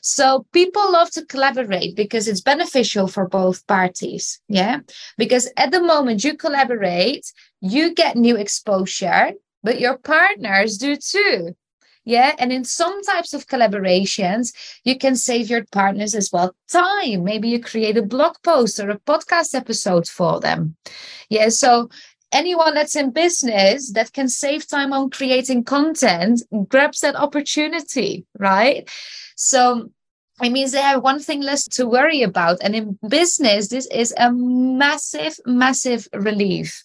So 0.00 0.46
people 0.52 0.92
love 0.92 1.10
to 1.12 1.24
collaborate 1.24 1.94
because 1.94 2.26
it's 2.26 2.40
beneficial 2.40 3.06
for 3.06 3.28
both 3.28 3.66
parties. 3.66 4.40
Yeah. 4.48 4.80
Because 5.16 5.48
at 5.56 5.70
the 5.70 5.82
moment 5.82 6.24
you 6.24 6.36
collaborate, 6.36 7.32
you 7.60 7.94
get 7.94 8.16
new 8.16 8.36
exposure, 8.36 9.32
but 9.62 9.80
your 9.80 9.98
partners 9.98 10.78
do 10.78 10.96
too. 10.96 11.54
Yeah. 12.04 12.34
And 12.40 12.52
in 12.52 12.64
some 12.64 13.00
types 13.04 13.32
of 13.32 13.46
collaborations, 13.46 14.52
you 14.82 14.98
can 14.98 15.14
save 15.14 15.48
your 15.48 15.64
partners 15.70 16.16
as 16.16 16.30
well 16.32 16.56
time. 16.68 17.22
Maybe 17.22 17.48
you 17.48 17.60
create 17.60 17.96
a 17.96 18.02
blog 18.02 18.34
post 18.42 18.80
or 18.80 18.90
a 18.90 18.98
podcast 18.98 19.54
episode 19.54 20.08
for 20.08 20.40
them. 20.40 20.74
Yeah. 21.28 21.50
So 21.50 21.90
anyone 22.32 22.74
that's 22.74 22.96
in 22.96 23.10
business 23.10 23.92
that 23.92 24.12
can 24.12 24.28
save 24.28 24.66
time 24.66 24.92
on 24.92 25.10
creating 25.10 25.64
content 25.64 26.42
grabs 26.68 27.00
that 27.00 27.16
opportunity, 27.16 28.24
right? 28.38 28.88
So 29.36 29.90
it 30.42 30.50
means 30.50 30.72
they 30.72 30.80
have 30.80 31.02
one 31.02 31.20
thing 31.20 31.42
less 31.42 31.68
to 31.68 31.86
worry 31.86 32.22
about. 32.22 32.58
And 32.62 32.74
in 32.74 32.98
business, 33.08 33.68
this 33.68 33.86
is 33.92 34.14
a 34.16 34.32
massive, 34.32 35.38
massive 35.46 36.08
relief. 36.12 36.84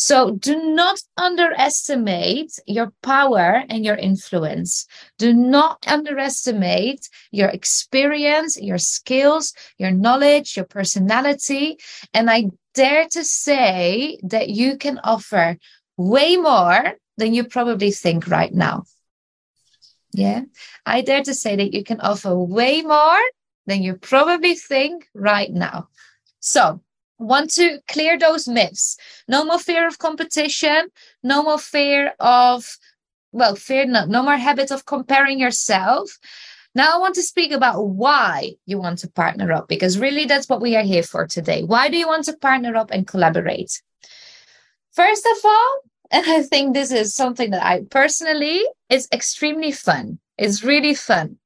So 0.00 0.30
do 0.30 0.56
not 0.56 0.98
underestimate 1.18 2.58
your 2.66 2.90
power 3.02 3.64
and 3.68 3.84
your 3.84 3.96
influence. 3.96 4.86
Do 5.18 5.34
not 5.34 5.86
underestimate 5.86 7.10
your 7.32 7.50
experience, 7.50 8.58
your 8.58 8.78
skills, 8.78 9.52
your 9.76 9.90
knowledge, 9.90 10.56
your 10.56 10.64
personality. 10.64 11.76
And 12.14 12.30
I 12.30 12.44
dare 12.74 13.08
to 13.10 13.22
say 13.22 14.18
that 14.22 14.48
you 14.48 14.78
can 14.78 14.98
offer 15.04 15.58
way 15.98 16.38
more 16.38 16.94
than 17.18 17.34
you 17.34 17.44
probably 17.44 17.90
think 17.90 18.26
right 18.26 18.54
now. 18.54 18.84
Yeah, 20.14 20.44
I 20.86 21.02
dare 21.02 21.24
to 21.24 21.34
say 21.34 21.56
that 21.56 21.74
you 21.74 21.84
can 21.84 22.00
offer 22.00 22.34
way 22.34 22.80
more 22.80 23.20
than 23.66 23.82
you 23.82 23.96
probably 23.96 24.54
think 24.54 25.10
right 25.12 25.52
now. 25.52 25.88
So, 26.40 26.80
want 27.20 27.50
to 27.50 27.80
clear 27.86 28.18
those 28.18 28.48
myths. 28.48 28.96
No 29.28 29.44
more 29.44 29.58
fear 29.58 29.86
of 29.86 29.98
competition, 29.98 30.88
no 31.22 31.42
more 31.42 31.58
fear 31.58 32.14
of, 32.18 32.78
well, 33.32 33.54
fear, 33.54 33.86
no, 33.86 34.06
no 34.06 34.22
more 34.22 34.36
habit 34.36 34.70
of 34.70 34.86
comparing 34.86 35.38
yourself. 35.38 36.18
Now, 36.74 36.94
I 36.94 36.98
want 36.98 37.14
to 37.16 37.22
speak 37.22 37.52
about 37.52 37.88
why 37.88 38.52
you 38.64 38.78
want 38.78 39.00
to 39.00 39.10
partner 39.10 39.52
up, 39.52 39.68
because 39.68 39.98
really 39.98 40.24
that's 40.24 40.48
what 40.48 40.60
we 40.60 40.76
are 40.76 40.82
here 40.82 41.02
for 41.02 41.26
today. 41.26 41.62
Why 41.62 41.88
do 41.88 41.96
you 41.96 42.06
want 42.06 42.24
to 42.24 42.36
partner 42.36 42.76
up 42.76 42.90
and 42.90 43.06
collaborate? 43.06 43.82
First 44.92 45.26
of 45.26 45.44
all, 45.44 45.80
and 46.12 46.26
I 46.26 46.42
think 46.42 46.74
this 46.74 46.90
is 46.90 47.14
something 47.14 47.50
that 47.50 47.64
I 47.64 47.82
personally 47.90 48.62
is 48.88 49.08
extremely 49.12 49.72
fun. 49.72 50.18
It's 50.40 50.64
really 50.64 50.94
fun. 50.94 51.36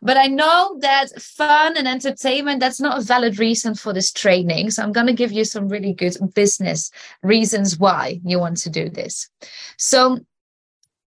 But 0.00 0.16
I 0.16 0.28
know 0.28 0.78
that 0.80 1.20
fun 1.20 1.76
and 1.76 1.88
entertainment, 1.88 2.60
that's 2.60 2.80
not 2.80 2.98
a 2.98 3.04
valid 3.04 3.40
reason 3.40 3.74
for 3.74 3.92
this 3.92 4.12
training. 4.12 4.70
So 4.70 4.84
I'm 4.84 4.92
going 4.92 5.08
to 5.08 5.12
give 5.12 5.32
you 5.32 5.44
some 5.44 5.68
really 5.68 5.92
good 5.92 6.16
business 6.34 6.92
reasons 7.22 7.78
why 7.78 8.20
you 8.24 8.38
want 8.38 8.58
to 8.58 8.70
do 8.70 8.88
this. 8.88 9.28
So 9.76 10.20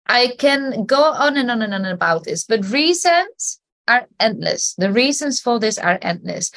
I 0.07 0.33
can 0.39 0.85
go 0.85 1.03
on 1.03 1.37
and 1.37 1.51
on 1.51 1.61
and 1.61 1.75
on 1.75 1.85
about 1.85 2.23
this, 2.23 2.43
but 2.43 2.71
reasons 2.71 3.59
are 3.87 4.07
endless. 4.19 4.73
The 4.79 4.91
reasons 4.91 5.39
for 5.39 5.59
this 5.59 5.77
are 5.77 5.99
endless. 6.01 6.49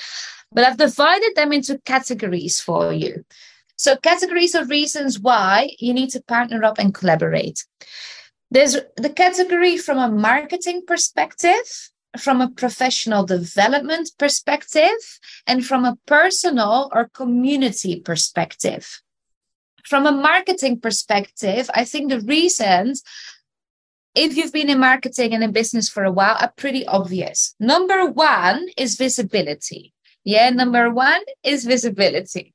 But 0.51 0.65
I've 0.65 0.79
divided 0.79 1.35
them 1.37 1.53
into 1.53 1.79
categories 1.85 2.59
for 2.59 2.91
you. 2.93 3.25
So, 3.77 3.97
categories 3.97 4.55
of 4.55 4.69
reasons 4.69 5.21
why 5.21 5.71
you 5.79 5.95
need 5.95 6.11
to 6.11 6.23
partner 6.23 6.65
up 6.65 6.79
and 6.79 6.93
collaborate. 6.93 7.65
There's 8.51 8.77
the 8.97 9.11
category 9.11 9.77
from 9.77 9.99
a 9.99 10.09
marketing 10.09 10.83
perspective, 10.87 11.91
from 12.19 12.41
a 12.41 12.51
professional 12.51 13.25
development 13.25 14.11
perspective, 14.19 15.19
and 15.47 15.65
from 15.65 15.85
a 15.85 15.97
personal 16.07 16.91
or 16.93 17.09
community 17.09 18.01
perspective. 18.01 19.03
From 19.85 20.07
a 20.07 20.13
marketing 20.13 20.81
perspective, 20.81 21.71
I 21.75 21.85
think 21.85 22.11
the 22.11 22.21
reasons 22.21 23.03
if 24.15 24.37
you've 24.37 24.53
been 24.53 24.71
in 24.71 24.81
marketing 24.81 25.35
and 25.35 25.45
in 25.45 25.53
business 25.53 25.89
for 25.89 26.05
a 26.05 26.13
while, 26.13 26.37
are 26.41 26.53
pretty 26.57 26.87
obvious. 26.87 27.55
Number 27.61 28.07
one 28.07 28.67
is 28.77 28.97
visibility. 28.97 29.93
Yeah, 30.25 30.51
number 30.51 30.93
one 30.93 31.23
is 31.45 31.65
visibility. 31.65 32.53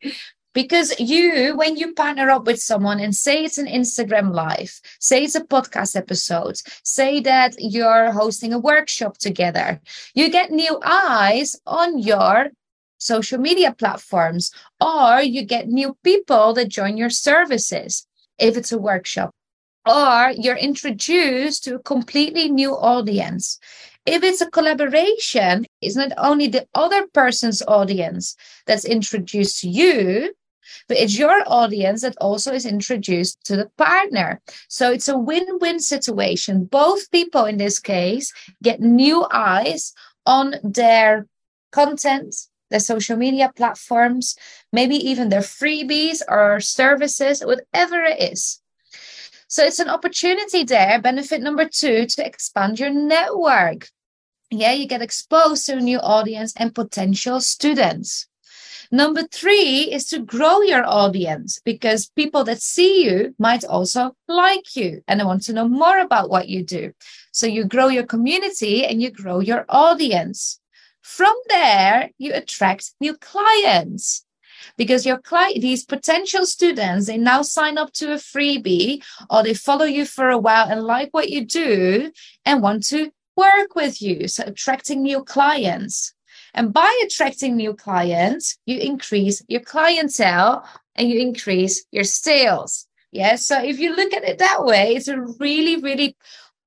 Because 0.56 0.98
you, 1.00 1.56
when 1.58 1.76
you 1.76 1.94
partner 1.94 2.32
up 2.32 2.48
with 2.48 2.62
someone 2.62 3.02
and 3.02 3.14
say 3.14 3.44
it's 3.44 3.58
an 3.58 3.68
Instagram 3.68 4.34
live, 4.34 4.80
say 5.00 5.26
it's 5.26 5.36
a 5.36 5.44
podcast 5.44 5.96
episode, 5.98 6.56
say 6.84 7.20
that 7.20 7.56
you're 7.60 8.14
hosting 8.14 8.54
a 8.54 8.58
workshop 8.58 9.18
together, 9.18 9.82
you 10.14 10.32
get 10.32 10.52
new 10.52 10.80
eyes 10.84 11.58
on 11.68 12.00
your 12.00 12.52
social 12.98 13.38
media 13.38 13.76
platforms, 13.78 14.52
or 14.80 15.22
you 15.22 15.44
get 15.44 15.68
new 15.68 15.98
people 16.04 16.54
that 16.54 16.70
join 16.70 16.96
your 16.96 17.10
services 17.10 18.08
if 18.40 18.56
it's 18.56 18.72
a 18.72 18.78
workshop 18.80 19.32
or 19.86 20.32
you're 20.36 20.56
introduced 20.56 21.64
to 21.64 21.76
a 21.76 21.84
completely 21.84 22.50
new 22.50 22.72
audience. 22.72 23.60
If 24.06 24.24
it's 24.24 24.42
a 24.42 24.50
collaboration, 24.50 25.66
it's 25.82 25.96
not 25.96 26.12
only 26.18 26.48
the 26.48 26.68
other 26.74 27.08
person's 27.08 27.62
audience 27.68 28.36
that's 28.66 28.86
introduced 28.86 29.62
to 29.62 29.70
you, 29.70 30.34
but 30.88 30.98
it's 30.98 31.18
your 31.18 31.44
audience 31.48 32.02
that 32.02 32.18
also 32.20 32.54
is 32.54 32.66
introduced 32.66 33.44
to 33.46 33.56
the 33.56 33.70
partner. 33.78 34.42
So 34.68 34.92
it's 34.92 35.08
a 35.08 35.18
win 35.18 35.46
win 35.60 35.80
situation. 35.80 36.66
Both 36.66 37.12
people 37.12 37.46
in 37.46 37.58
this 37.58 37.80
case 37.80 38.34
get 38.64 38.80
new 38.82 39.26
eyes 39.32 39.94
on 40.26 40.56
their 40.64 41.28
content, 41.72 42.36
their 42.70 42.80
social 42.80 43.18
media 43.18 43.52
platforms, 43.56 44.36
maybe 44.72 44.96
even 44.96 45.30
their 45.30 45.42
freebies 45.42 46.22
or 46.28 46.60
services, 46.60 47.42
whatever 47.42 48.04
it 48.04 48.34
is. 48.34 48.62
So 49.48 49.64
it's 49.64 49.80
an 49.80 49.90
opportunity 49.90 50.64
there. 50.64 51.00
Benefit 51.00 51.42
number 51.42 51.68
two 51.70 52.06
to 52.08 52.26
expand 52.26 52.80
your 52.80 52.90
network. 52.90 53.88
Yeah, 54.52 54.74
you 54.74 54.88
get 54.88 55.02
exposed 55.02 55.66
to 55.66 55.78
a 55.78 55.82
new 55.82 56.00
audience 56.00 56.54
and 56.56 56.74
potential 56.74 57.40
students. 57.42 58.28
Number 58.96 59.24
three 59.24 59.92
is 59.92 60.06
to 60.06 60.20
grow 60.20 60.62
your 60.62 60.86
audience 60.86 61.60
because 61.66 62.08
people 62.16 62.46
that 62.46 62.62
see 62.62 63.04
you 63.04 63.36
might 63.38 63.66
also 63.66 64.16
like 64.30 64.74
you 64.78 65.04
and 65.06 65.22
want 65.26 65.44
to 65.44 65.54
know 65.54 65.68
more 65.68 66.00
about 66.00 66.30
what 66.30 66.48
you 66.48 66.64
do. 66.64 66.94
So 67.34 67.46
you 67.46 67.66
grow 67.66 67.90
your 67.90 68.06
community 68.06 68.86
and 68.86 69.02
you 69.02 69.12
grow 69.12 69.42
your 69.42 69.66
audience. 69.68 70.62
From 71.02 71.36
there, 71.50 72.12
you 72.18 72.32
attract 72.34 72.94
new 73.02 73.18
clients 73.18 74.26
because 74.78 75.06
your 75.06 75.18
client, 75.18 75.62
these 75.62 75.84
potential 75.84 76.46
students, 76.46 77.08
they 77.08 77.18
now 77.18 77.42
sign 77.42 77.78
up 77.78 77.92
to 77.96 78.14
a 78.14 78.16
freebie 78.16 79.04
or 79.30 79.44
they 79.44 79.54
follow 79.54 79.84
you 79.84 80.06
for 80.06 80.30
a 80.30 80.40
while 80.40 80.70
and 80.70 80.84
like 80.84 81.10
what 81.12 81.30
you 81.30 81.44
do 81.44 82.14
and 82.46 82.62
want 82.62 82.84
to 82.84 83.12
work 83.36 83.76
with 83.76 84.02
you. 84.02 84.30
So 84.30 84.46
attracting 84.48 85.04
new 85.04 85.22
clients. 85.22 86.15
And 86.56 86.74
by 86.74 86.92
attracting 87.06 87.56
new 87.56 87.74
clients, 87.74 88.58
you 88.66 88.80
increase 88.80 89.44
your 89.48 89.60
clientele 89.60 90.66
and 90.96 91.10
you 91.10 91.20
increase 91.20 91.86
your 91.92 92.06
sales. 92.06 92.88
Yeah. 93.12 93.36
So 93.36 93.62
if 93.62 93.78
you 93.78 93.94
look 93.94 94.14
at 94.14 94.24
it 94.24 94.40
that 94.40 94.64
way, 94.64 94.96
it's 94.96 95.10
a 95.10 95.20
really, 95.40 95.82
really 95.82 96.16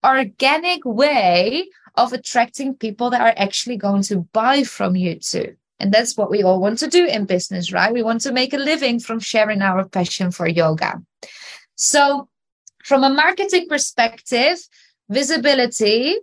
organic 0.04 0.85
way 0.85 1.68
of 1.95 2.12
attracting 2.12 2.75
people 2.75 3.11
that 3.11 3.23
are 3.23 3.35
actually 3.37 3.78
going 3.78 4.02
to 4.02 4.18
buy 4.33 4.62
from 4.62 4.95
you 4.95 5.16
too. 5.16 5.57
And 5.80 5.90
that's 5.90 6.16
what 6.16 6.30
we 6.30 6.42
all 6.42 6.61
want 6.61 6.78
to 6.80 6.88
do 6.88 7.07
in 7.07 7.25
business, 7.25 7.73
right? 7.73 7.92
We 7.92 8.02
want 8.02 8.21
to 8.23 8.33
make 8.33 8.52
a 8.52 8.59
living 8.59 9.00
from 9.00 9.21
sharing 9.21 9.62
our 9.62 9.88
passion 9.88 10.30
for 10.30 10.47
yoga. 10.47 11.02
So, 11.76 12.28
from 12.85 13.04
a 13.04 13.11
marketing 13.11 13.68
perspective, 13.68 14.59
visibility, 15.09 16.16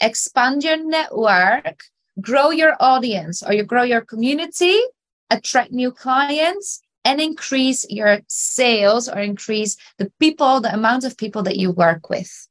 expand 0.00 0.62
your 0.62 0.76
network, 0.76 1.84
grow 2.20 2.50
your 2.50 2.76
audience 2.80 3.42
or 3.42 3.52
you 3.52 3.62
grow 3.62 3.82
your 3.82 4.00
community, 4.00 4.78
attract 5.30 5.72
new 5.72 5.92
clients, 5.92 6.80
and 7.04 7.20
increase 7.20 7.86
your 7.88 8.20
sales 8.28 9.08
or 9.08 9.18
increase 9.18 9.76
the 9.98 10.10
people, 10.20 10.60
the 10.60 10.74
amount 10.74 11.04
of 11.04 11.16
people 11.16 11.42
that 11.42 11.56
you 11.56 11.70
work 11.70 12.10
with. 12.10 12.48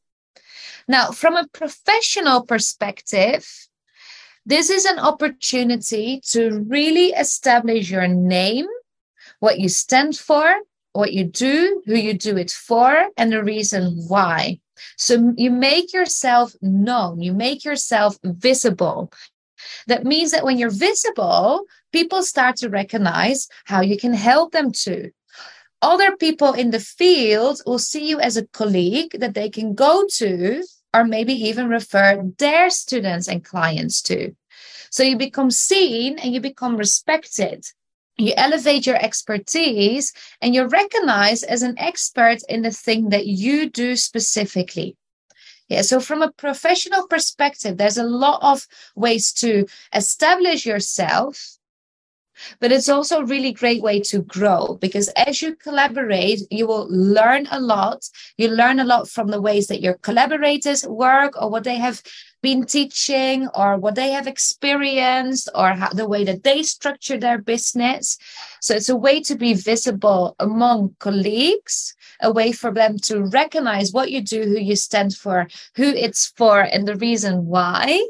Now, 0.87 1.11
from 1.11 1.35
a 1.35 1.47
professional 1.47 2.43
perspective, 2.43 3.47
this 4.45 4.69
is 4.69 4.85
an 4.85 4.99
opportunity 4.99 6.21
to 6.29 6.65
really 6.67 7.07
establish 7.07 7.91
your 7.91 8.07
name, 8.07 8.65
what 9.39 9.59
you 9.59 9.67
stand 9.67 10.15
for, 10.15 10.55
what 10.93 11.13
you 11.13 11.25
do, 11.25 11.83
who 11.85 11.95
you 11.95 12.13
do 12.13 12.37
it 12.37 12.49
for, 12.49 13.09
and 13.17 13.31
the 13.31 13.43
reason 13.43 14.05
why. 14.07 14.59
So 14.95 15.33
you 15.37 15.51
make 15.51 15.93
yourself 15.93 16.55
known, 16.61 17.21
you 17.21 17.33
make 17.33 17.65
yourself 17.65 18.17
visible. 18.23 19.11
That 19.87 20.03
means 20.03 20.31
that 20.31 20.43
when 20.43 20.57
you're 20.57 20.69
visible, 20.69 21.63
people 21.91 22.23
start 22.23 22.57
to 22.57 22.69
recognize 22.69 23.47
how 23.65 23.81
you 23.81 23.97
can 23.97 24.13
help 24.13 24.51
them 24.51 24.71
too. 24.71 25.11
Other 25.81 26.17
people 26.17 26.53
in 26.53 26.71
the 26.71 26.79
field 26.79 27.61
will 27.65 27.79
see 27.79 28.09
you 28.09 28.19
as 28.19 28.35
a 28.35 28.47
colleague 28.47 29.15
that 29.19 29.35
they 29.35 29.49
can 29.49 29.75
go 29.75 30.05
to 30.15 30.63
or 30.93 31.03
maybe 31.03 31.33
even 31.33 31.69
refer 31.69 32.23
their 32.37 32.69
students 32.69 33.27
and 33.27 33.45
clients 33.45 34.01
to. 34.03 34.35
So 34.89 35.03
you 35.03 35.17
become 35.17 35.51
seen 35.51 36.17
and 36.17 36.33
you 36.33 36.41
become 36.41 36.77
respected. 36.77 37.65
You 38.17 38.33
elevate 38.35 38.87
your 38.87 38.95
expertise 38.95 40.11
and 40.41 40.55
you're 40.55 40.67
recognized 40.67 41.43
as 41.43 41.61
an 41.61 41.77
expert 41.77 42.39
in 42.49 42.63
the 42.63 42.71
thing 42.71 43.09
that 43.09 43.27
you 43.27 43.69
do 43.69 43.95
specifically. 43.95 44.97
Yeah, 45.69 45.81
so 45.81 45.99
from 45.99 46.21
a 46.21 46.31
professional 46.31 47.07
perspective, 47.07 47.77
there's 47.77 47.97
a 47.97 48.03
lot 48.03 48.39
of 48.41 48.67
ways 48.95 49.33
to 49.33 49.65
establish 49.93 50.65
yourself 50.65 51.56
but 52.59 52.71
it's 52.71 52.89
also 52.89 53.19
a 53.19 53.25
really 53.25 53.51
great 53.51 53.81
way 53.81 53.99
to 54.01 54.21
grow 54.21 54.77
because 54.81 55.07
as 55.09 55.41
you 55.41 55.55
collaborate, 55.55 56.41
you 56.51 56.67
will 56.67 56.87
learn 56.89 57.47
a 57.51 57.59
lot. 57.59 58.09
You 58.37 58.49
learn 58.49 58.79
a 58.79 58.85
lot 58.85 59.09
from 59.09 59.27
the 59.27 59.41
ways 59.41 59.67
that 59.67 59.81
your 59.81 59.95
collaborators 59.95 60.85
work 60.87 61.41
or 61.41 61.49
what 61.49 61.63
they 61.63 61.77
have 61.77 62.01
been 62.41 62.65
teaching 62.65 63.47
or 63.55 63.77
what 63.77 63.95
they 63.95 64.11
have 64.11 64.27
experienced 64.27 65.49
or 65.55 65.69
how, 65.69 65.89
the 65.89 66.07
way 66.07 66.23
that 66.23 66.43
they 66.43 66.63
structure 66.63 67.17
their 67.17 67.39
business. 67.39 68.17
So 68.61 68.75
it's 68.75 68.89
a 68.89 68.95
way 68.95 69.21
to 69.21 69.35
be 69.35 69.53
visible 69.53 70.35
among 70.39 70.95
colleagues, 70.99 71.95
a 72.21 72.31
way 72.31 72.51
for 72.51 72.71
them 72.71 72.97
to 72.99 73.25
recognize 73.25 73.91
what 73.91 74.11
you 74.11 74.21
do, 74.21 74.43
who 74.43 74.59
you 74.59 74.75
stand 74.75 75.15
for, 75.15 75.47
who 75.75 75.83
it's 75.83 76.27
for, 76.37 76.61
and 76.61 76.87
the 76.87 76.95
reason 76.95 77.47
why 77.47 78.05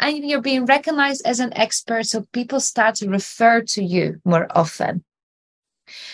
and 0.00 0.18
you're 0.28 0.40
being 0.40 0.66
recognized 0.66 1.26
as 1.26 1.40
an 1.40 1.56
expert. 1.56 2.04
So 2.06 2.24
people 2.32 2.60
start 2.60 2.96
to 2.96 3.08
refer 3.08 3.62
to 3.62 3.82
you 3.82 4.20
more 4.24 4.46
often. 4.50 5.04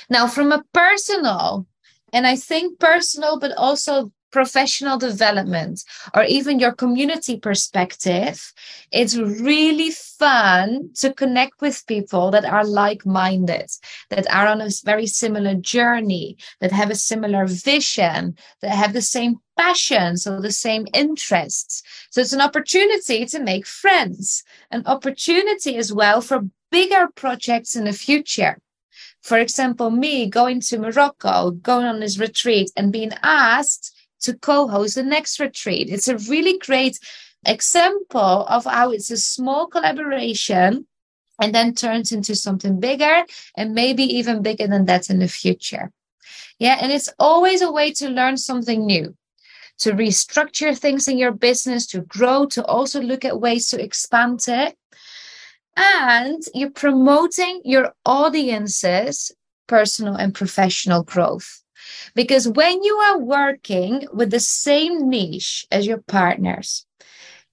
Now, 0.09 0.27
from 0.27 0.53
a 0.53 0.63
personal, 0.73 1.67
and 2.13 2.27
I 2.27 2.37
think 2.37 2.79
personal, 2.79 3.39
but 3.39 3.53
also 3.57 4.13
professional 4.33 4.99
development 4.99 5.85
or 6.15 6.25
even 6.25 6.59
your 6.59 6.73
community 6.73 7.39
perspective, 7.39 8.53
it's 8.91 9.17
really 9.17 9.91
fun 9.91 10.91
to 10.97 11.13
connect 11.13 11.61
with 11.61 11.87
people 11.87 12.31
that 12.31 12.45
are 12.45 12.65
like 12.65 13.07
minded, 13.07 13.71
that 14.11 14.27
are 14.33 14.47
on 14.47 14.61
a 14.61 14.71
very 14.85 15.07
similar 15.07 15.55
journey, 15.55 16.37
that 16.61 16.73
have 16.73 16.91
a 16.91 16.97
similar 16.97 17.47
vision, 17.47 18.37
that 18.61 18.71
have 18.71 18.93
the 18.93 19.03
same 19.03 19.37
passions 19.57 20.27
or 20.27 20.41
the 20.41 20.53
same 20.53 20.87
interests. 20.95 21.83
So 22.11 22.21
it's 22.21 22.33
an 22.33 22.41
opportunity 22.41 23.27
to 23.27 23.39
make 23.39 23.67
friends, 23.67 24.43
an 24.71 24.83
opportunity 24.87 25.77
as 25.77 25.93
well 25.93 26.21
for 26.21 26.49
bigger 26.71 27.09
projects 27.15 27.77
in 27.77 27.85
the 27.85 27.93
future. 27.93 28.59
For 29.21 29.39
example, 29.39 29.91
me 29.91 30.29
going 30.29 30.61
to 30.63 30.79
Morocco, 30.79 31.53
going 31.53 31.87
on 31.87 32.01
this 32.01 32.19
retreat 32.19 32.73
and 32.77 32.93
being 32.93 33.13
asked 33.23 33.95
to 34.23 34.35
co-host 34.35 34.95
the 34.95 35.03
next 35.03 35.39
retreat. 35.39 35.89
It's 35.91 36.09
a 36.09 36.19
really 36.19 36.59
great 36.59 36.99
example 37.47 38.47
of 38.47 38.65
how 38.65 38.91
it's 38.91 39.11
a 39.11 39.17
small 39.17 39.67
collaboration 39.67 40.87
and 41.41 41.55
then 41.55 41.75
turns 41.75 42.13
into 42.13 42.35
something 42.35 42.79
bigger 42.79 43.25
and 43.57 43.75
maybe 43.75 44.05
even 44.05 44.43
bigger 44.43 44.67
than 44.67 44.85
that 44.87 45.11
in 45.11 45.19
the 45.19 45.29
future. 45.29 45.91
Yeah, 46.59 46.79
and 46.81 46.93
it's 46.93 47.09
always 47.19 47.63
a 47.63 47.73
way 47.73 47.93
to 47.95 48.09
learn 48.09 48.37
something 48.37 48.87
new, 48.87 49.17
to 49.79 49.93
restructure 49.93 50.77
things 50.79 51.09
in 51.09 51.19
your 51.19 51.33
business, 51.33 51.87
to 51.89 52.03
grow, 52.03 52.47
to 52.47 52.65
also 52.65 53.01
look 53.01 53.25
at 53.25 53.41
ways 53.41 53.69
to 53.69 53.83
expand 53.83 54.45
it. 54.47 54.77
And 55.77 56.43
you're 56.55 56.71
promoting 56.71 57.63
your 57.65 57.95
audience's 58.05 59.33
personal 59.67 60.15
and 60.15 60.35
professional 60.35 61.03
growth. 61.03 61.62
Because 62.15 62.49
when 62.49 62.83
you 62.83 62.97
are 62.97 63.19
working 63.19 64.07
with 64.13 64.31
the 64.31 64.41
same 64.41 65.09
niche 65.09 65.67
as 65.71 65.87
your 65.87 65.99
partners, 65.99 66.87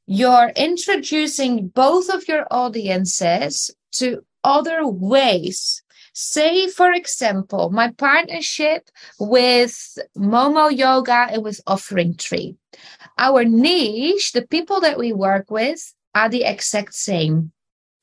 you're 0.05 0.51
introducing 0.55 1.67
both 1.67 2.09
of 2.09 2.27
your 2.27 2.45
audiences 2.49 3.69
to 3.91 4.23
other 4.43 4.87
ways. 4.87 5.83
Say, 6.13 6.67
for 6.67 6.91
example, 6.91 7.69
my 7.69 7.91
partnership 7.91 8.89
with 9.19 9.97
Momo 10.17 10.75
Yoga 10.75 11.27
and 11.31 11.43
with 11.43 11.61
Offering 11.67 12.15
Tree. 12.15 12.57
Our 13.17 13.45
niche, 13.45 14.31
the 14.31 14.45
people 14.47 14.81
that 14.81 14.97
we 14.97 15.13
work 15.13 15.51
with, 15.51 15.93
are 16.15 16.29
the 16.29 16.43
exact 16.43 16.95
same 16.95 17.51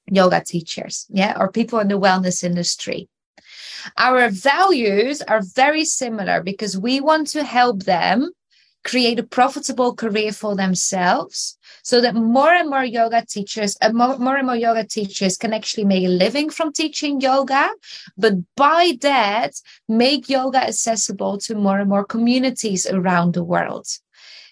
yoga 0.08 0.40
teachers, 0.40 1.06
yeah, 1.10 1.36
or 1.38 1.50
people 1.50 1.80
in 1.80 1.88
the 1.88 1.98
wellness 1.98 2.44
industry. 2.44 3.08
Our 3.96 4.30
values 4.30 5.22
are 5.22 5.42
very 5.42 5.84
similar 5.84 6.42
because 6.42 6.78
we 6.78 7.00
want 7.00 7.28
to 7.28 7.44
help 7.44 7.84
them 7.84 8.30
create 8.86 9.18
a 9.18 9.24
profitable 9.24 9.94
career 9.96 10.32
for 10.32 10.54
themselves 10.54 11.58
so 11.82 12.00
that 12.00 12.14
more 12.14 12.52
and 12.52 12.70
more 12.70 12.84
yoga 12.84 13.24
teachers 13.26 13.76
uh, 13.82 13.92
more, 13.92 14.16
more 14.18 14.36
and 14.36 14.46
more 14.46 14.56
yoga 14.56 14.84
teachers 14.84 15.36
can 15.36 15.52
actually 15.52 15.84
make 15.84 16.04
a 16.04 16.08
living 16.08 16.48
from 16.48 16.72
teaching 16.72 17.20
yoga 17.20 17.68
but 18.16 18.34
by 18.54 18.92
that 19.00 19.52
make 19.88 20.28
yoga 20.28 20.58
accessible 20.58 21.36
to 21.36 21.56
more 21.56 21.80
and 21.80 21.88
more 21.88 22.04
communities 22.04 22.86
around 22.86 23.34
the 23.34 23.42
world. 23.42 23.88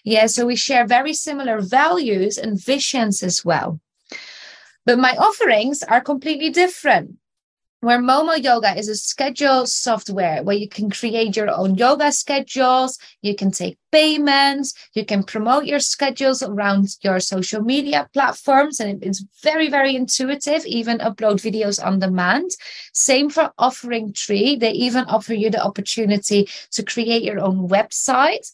Yeah 0.03 0.25
so 0.25 0.45
we 0.45 0.57
share 0.57 0.85
very 0.85 1.13
similar 1.13 1.61
values 1.61 2.37
and 2.37 2.61
visions 2.61 3.23
as 3.23 3.45
well. 3.45 3.79
But 4.85 4.99
my 4.99 5.15
offerings 5.15 5.81
are 5.81 6.01
completely 6.01 6.49
different 6.49 7.15
where 7.85 7.99
Momo 7.99 8.35
Yoga 8.43 8.75
is 8.75 8.89
a 8.89 8.95
schedule 8.95 9.67
software 9.67 10.41
where 10.41 10.55
you 10.55 10.67
can 10.67 10.89
create 10.89 11.35
your 11.35 11.51
own 11.51 11.75
yoga 11.75 12.11
schedules, 12.11 12.97
you 13.21 13.35
can 13.35 13.51
take 13.51 13.77
payments, 13.91 14.73
you 14.95 15.05
can 15.05 15.21
promote 15.21 15.65
your 15.65 15.79
schedules 15.79 16.41
around 16.41 16.87
your 17.01 17.19
social 17.19 17.61
media 17.61 18.09
platforms, 18.11 18.79
and 18.79 19.03
it's 19.03 19.23
very, 19.43 19.69
very 19.69 19.95
intuitive, 19.95 20.65
even 20.65 20.97
upload 20.97 21.37
videos 21.39 21.77
on 21.85 21.99
demand. 21.99 22.49
Same 22.91 23.29
for 23.29 23.51
Offering 23.59 24.13
Tree, 24.13 24.55
they 24.55 24.71
even 24.71 25.05
offer 25.05 25.35
you 25.35 25.51
the 25.51 25.63
opportunity 25.63 26.49
to 26.71 26.83
create 26.83 27.21
your 27.21 27.39
own 27.39 27.69
website. 27.69 28.51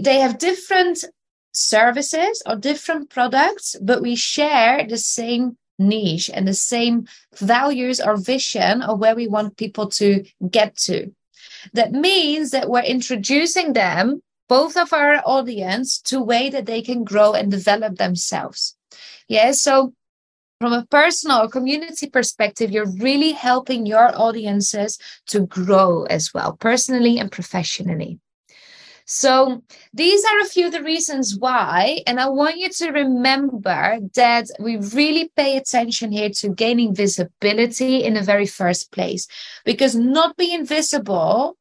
They 0.00 0.18
have 0.18 0.38
different 0.38 1.04
services 1.52 2.42
or 2.44 2.56
different 2.56 3.10
products, 3.10 3.76
but 3.80 4.02
we 4.02 4.16
share 4.16 4.84
the 4.84 4.98
same 4.98 5.56
niche 5.78 6.30
and 6.32 6.46
the 6.46 6.54
same 6.54 7.06
values 7.36 8.00
or 8.00 8.16
vision 8.16 8.82
of 8.82 8.98
where 8.98 9.14
we 9.14 9.26
want 9.26 9.56
people 9.56 9.88
to 9.88 10.24
get 10.50 10.76
to. 10.76 11.12
That 11.72 11.92
means 11.92 12.50
that 12.50 12.68
we're 12.68 12.82
introducing 12.82 13.72
them, 13.72 14.22
both 14.48 14.76
of 14.76 14.92
our 14.92 15.22
audience, 15.24 16.00
to 16.02 16.18
a 16.18 16.22
way 16.22 16.48
that 16.50 16.66
they 16.66 16.82
can 16.82 17.04
grow 17.04 17.32
and 17.32 17.50
develop 17.50 17.96
themselves. 17.96 18.76
Yeah. 19.28 19.52
So 19.52 19.92
from 20.60 20.72
a 20.72 20.86
personal 20.86 21.42
or 21.42 21.48
community 21.48 22.08
perspective, 22.08 22.70
you're 22.70 22.90
really 22.98 23.32
helping 23.32 23.84
your 23.84 24.10
audiences 24.18 24.98
to 25.26 25.46
grow 25.46 26.04
as 26.04 26.32
well, 26.32 26.56
personally 26.56 27.18
and 27.18 27.30
professionally. 27.30 28.18
So 29.08 29.62
these 29.94 30.24
are 30.24 30.40
a 30.40 30.46
few 30.46 30.66
of 30.66 30.72
the 30.72 30.82
reasons 30.82 31.36
why. 31.38 32.02
And 32.06 32.18
I 32.18 32.28
want 32.28 32.58
you 32.58 32.68
to 32.68 32.90
remember 32.90 33.98
that 34.14 34.46
we 34.58 34.76
really 34.78 35.30
pay 35.36 35.56
attention 35.56 36.10
here 36.10 36.30
to 36.30 36.48
gaining 36.48 36.94
visibility 36.94 38.04
in 38.04 38.14
the 38.14 38.22
very 38.22 38.46
first 38.46 38.90
place, 38.90 39.28
because 39.64 39.94
not 39.94 40.36
being 40.36 40.66
visible 40.66 41.56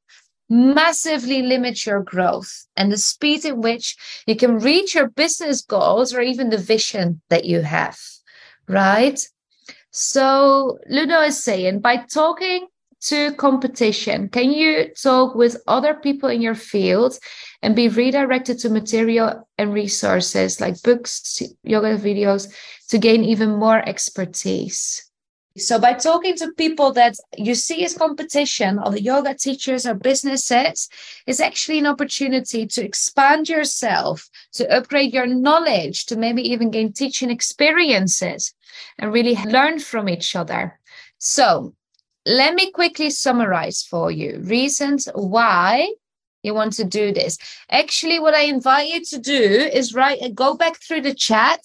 massively 0.50 1.42
limits 1.42 1.86
your 1.86 2.04
growth 2.04 2.68
and 2.76 2.92
the 2.92 2.98
speed 2.98 3.46
in 3.46 3.62
which 3.62 3.96
you 4.28 4.36
can 4.36 4.60
reach 4.60 4.94
your 4.94 5.10
business 5.10 5.62
goals 5.62 6.14
or 6.14 6.22
even 6.22 6.50
the 6.50 6.58
vision 6.58 7.22
that 7.30 7.46
you 7.46 7.62
have, 7.62 7.98
right? 8.68 9.28
So 9.90 10.78
Ludo 10.88 11.22
is 11.22 11.44
saying 11.44 11.80
by 11.80 12.06
talking 12.14 12.68
to 13.08 13.34
competition? 13.36 14.30
Can 14.30 14.52
you 14.52 14.90
talk 14.94 15.36
with 15.36 15.58
other 15.68 15.94
people 15.94 16.30
in 16.30 16.42
your 16.42 16.56
field 16.56 17.18
and 17.62 17.76
be 17.76 17.88
redirected 17.88 18.60
to 18.60 18.70
material 18.70 19.48
and 19.58 19.74
resources 19.74 20.62
like 20.62 20.82
books, 20.84 21.42
yoga 21.64 21.98
videos 21.98 22.54
to 22.90 22.98
gain 22.98 23.24
even 23.24 23.56
more 23.56 23.88
expertise? 23.88 25.10
So, 25.58 25.80
by 25.80 25.94
talking 25.94 26.36
to 26.36 26.52
people 26.58 26.92
that 26.94 27.16
you 27.38 27.56
see 27.56 27.86
as 27.86 27.98
competition, 27.98 28.78
or 28.78 28.92
the 28.92 29.02
yoga 29.02 29.34
teachers 29.34 29.86
or 29.86 29.94
businesses, 29.94 30.90
is 31.28 31.40
actually 31.40 31.80
an 31.80 31.86
opportunity 31.86 32.68
to 32.68 32.84
expand 32.84 33.48
yourself, 33.48 34.30
to 34.56 34.70
upgrade 34.70 35.14
your 35.14 35.28
knowledge, 35.28 36.08
to 36.08 36.18
maybe 36.18 36.42
even 36.42 36.72
gain 36.72 36.92
teaching 36.92 37.32
experiences 37.32 38.54
and 39.00 39.14
really 39.14 39.36
learn 39.46 39.80
from 39.80 40.10
each 40.10 40.36
other. 40.36 40.78
So, 41.20 41.74
let 42.26 42.56
me 42.56 42.72
quickly 42.72 43.10
summarize 43.10 43.84
for 43.84 44.10
you 44.12 44.40
reasons 44.44 45.08
why 45.14 45.94
you 46.44 46.54
want 46.54 46.74
to 46.74 46.84
do 46.84 47.12
this. 47.12 47.38
Actually, 47.72 48.20
what 48.20 48.36
I 48.36 48.44
invite 48.44 48.88
you 48.88 49.04
to 49.06 49.20
do 49.20 49.42
is 49.42 49.94
write 49.94 50.22
uh, 50.22 50.30
go 50.30 50.56
back 50.56 50.78
through 50.78 51.02
the 51.02 51.14
chat 51.14 51.62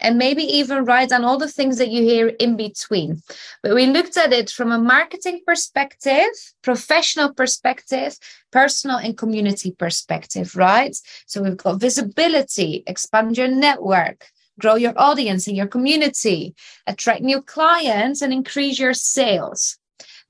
and 0.00 0.18
maybe 0.18 0.42
even 0.42 0.84
write 0.84 1.08
down 1.08 1.24
all 1.24 1.38
the 1.38 1.48
things 1.48 1.78
that 1.78 1.88
you 1.90 2.02
hear 2.02 2.28
in 2.28 2.56
between. 2.56 3.22
But 3.62 3.74
we 3.74 3.86
looked 3.86 4.16
at 4.16 4.32
it 4.32 4.50
from 4.50 4.70
a 4.70 4.78
marketing 4.78 5.40
perspective, 5.46 6.28
professional 6.62 7.32
perspective, 7.32 8.18
personal 8.52 8.98
and 8.98 9.16
community 9.16 9.70
perspective, 9.70 10.54
right? 10.54 10.94
So 11.26 11.42
we've 11.42 11.56
got 11.56 11.80
visibility, 11.80 12.84
expand 12.86 13.38
your 13.38 13.48
network, 13.48 14.26
grow 14.58 14.74
your 14.74 14.94
audience 14.96 15.46
and 15.46 15.56
your 15.56 15.66
community, 15.66 16.54
attract 16.86 17.22
new 17.22 17.42
clients, 17.42 18.22
and 18.22 18.32
increase 18.32 18.78
your 18.78 18.94
sales. 18.94 19.78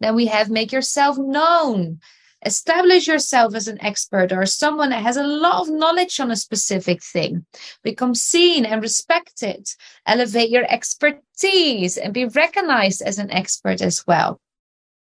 Then 0.00 0.14
we 0.14 0.26
have 0.26 0.50
make 0.50 0.72
yourself 0.72 1.16
known, 1.18 2.00
establish 2.44 3.08
yourself 3.08 3.54
as 3.54 3.66
an 3.68 3.82
expert 3.82 4.32
or 4.32 4.46
someone 4.46 4.90
that 4.90 5.02
has 5.02 5.16
a 5.16 5.26
lot 5.26 5.62
of 5.62 5.72
knowledge 5.72 6.20
on 6.20 6.30
a 6.30 6.36
specific 6.36 7.02
thing, 7.02 7.46
become 7.82 8.14
seen 8.14 8.64
and 8.64 8.82
respected, 8.82 9.68
elevate 10.06 10.50
your 10.50 10.66
expertise, 10.70 11.96
and 11.96 12.12
be 12.12 12.26
recognized 12.26 13.02
as 13.02 13.18
an 13.18 13.30
expert 13.30 13.80
as 13.80 14.06
well. 14.06 14.40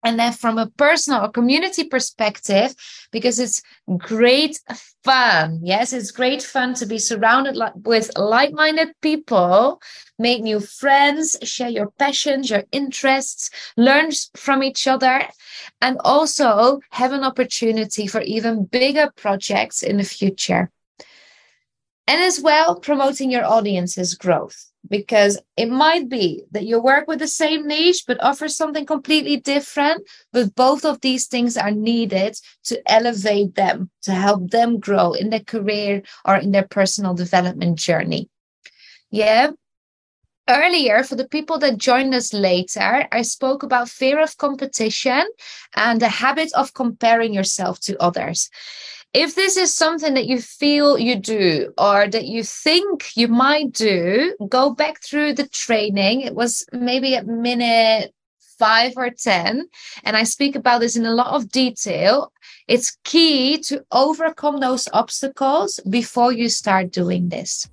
And 0.03 0.19
then 0.19 0.33
from 0.33 0.57
a 0.57 0.67
personal 0.67 1.23
or 1.25 1.29
community 1.29 1.83
perspective, 1.83 2.73
because 3.11 3.39
it's 3.39 3.61
great 3.97 4.59
fun. 5.03 5.59
Yes, 5.61 5.93
it's 5.93 6.11
great 6.11 6.41
fun 6.41 6.73
to 6.75 6.85
be 6.85 6.97
surrounded 6.97 7.55
with 7.85 8.11
like 8.17 8.51
minded 8.51 8.89
people, 9.01 9.79
make 10.17 10.41
new 10.41 10.59
friends, 10.59 11.37
share 11.43 11.69
your 11.69 11.91
passions, 11.99 12.49
your 12.49 12.63
interests, 12.71 13.51
learn 13.77 14.09
from 14.35 14.63
each 14.63 14.87
other, 14.87 15.23
and 15.81 15.97
also 16.03 16.79
have 16.91 17.11
an 17.11 17.23
opportunity 17.23 18.07
for 18.07 18.21
even 18.21 18.65
bigger 18.65 19.11
projects 19.15 19.83
in 19.83 19.97
the 19.97 20.03
future. 20.03 20.71
And 22.07 22.21
as 22.21 22.41
well, 22.41 22.79
promoting 22.79 23.29
your 23.29 23.45
audience's 23.45 24.15
growth 24.15 24.70
because 24.91 25.39
it 25.55 25.69
might 25.69 26.09
be 26.09 26.43
that 26.51 26.65
you 26.65 26.79
work 26.79 27.07
with 27.07 27.17
the 27.19 27.27
same 27.27 27.65
niche 27.65 28.03
but 28.05 28.21
offer 28.21 28.47
something 28.47 28.85
completely 28.85 29.37
different 29.37 30.07
but 30.33 30.53
both 30.53 30.85
of 30.85 30.99
these 30.99 31.25
things 31.27 31.57
are 31.57 31.71
needed 31.71 32.37
to 32.63 32.79
elevate 32.91 33.55
them 33.55 33.89
to 34.03 34.11
help 34.11 34.51
them 34.51 34.79
grow 34.79 35.13
in 35.13 35.29
their 35.29 35.47
career 35.53 36.03
or 36.25 36.35
in 36.35 36.51
their 36.51 36.67
personal 36.67 37.13
development 37.13 37.79
journey. 37.79 38.29
Yeah. 39.09 39.51
Earlier 40.49 41.03
for 41.03 41.15
the 41.15 41.27
people 41.27 41.59
that 41.59 41.77
joined 41.77 42.13
us 42.13 42.33
later 42.33 43.07
i 43.11 43.21
spoke 43.21 43.63
about 43.63 43.87
fear 43.87 44.19
of 44.19 44.37
competition 44.37 45.23
and 45.75 46.01
the 46.01 46.09
habit 46.09 46.51
of 46.53 46.73
comparing 46.73 47.33
yourself 47.33 47.79
to 47.81 47.95
others 48.01 48.49
if 49.13 49.35
this 49.35 49.57
is 49.57 49.73
something 49.73 50.13
that 50.13 50.27
you 50.27 50.41
feel 50.41 50.97
you 50.97 51.17
do 51.17 51.73
or 51.77 52.07
that 52.07 52.25
you 52.25 52.43
think 52.43 53.15
you 53.15 53.27
might 53.27 53.73
do, 53.73 54.35
go 54.47 54.71
back 54.73 55.03
through 55.03 55.33
the 55.33 55.47
training. 55.47 56.21
It 56.21 56.35
was 56.35 56.65
maybe 56.71 57.15
at 57.15 57.27
minute 57.27 58.13
five 58.57 58.93
or 58.95 59.09
10, 59.09 59.67
and 60.03 60.15
I 60.15 60.23
speak 60.23 60.55
about 60.55 60.81
this 60.81 60.95
in 60.95 61.05
a 61.05 61.13
lot 61.13 61.33
of 61.33 61.49
detail. 61.49 62.31
It's 62.67 62.97
key 63.03 63.57
to 63.63 63.83
overcome 63.91 64.59
those 64.59 64.87
obstacles 64.93 65.79
before 65.89 66.31
you 66.31 66.47
start 66.47 66.91
doing 66.91 67.29
this. 67.29 67.67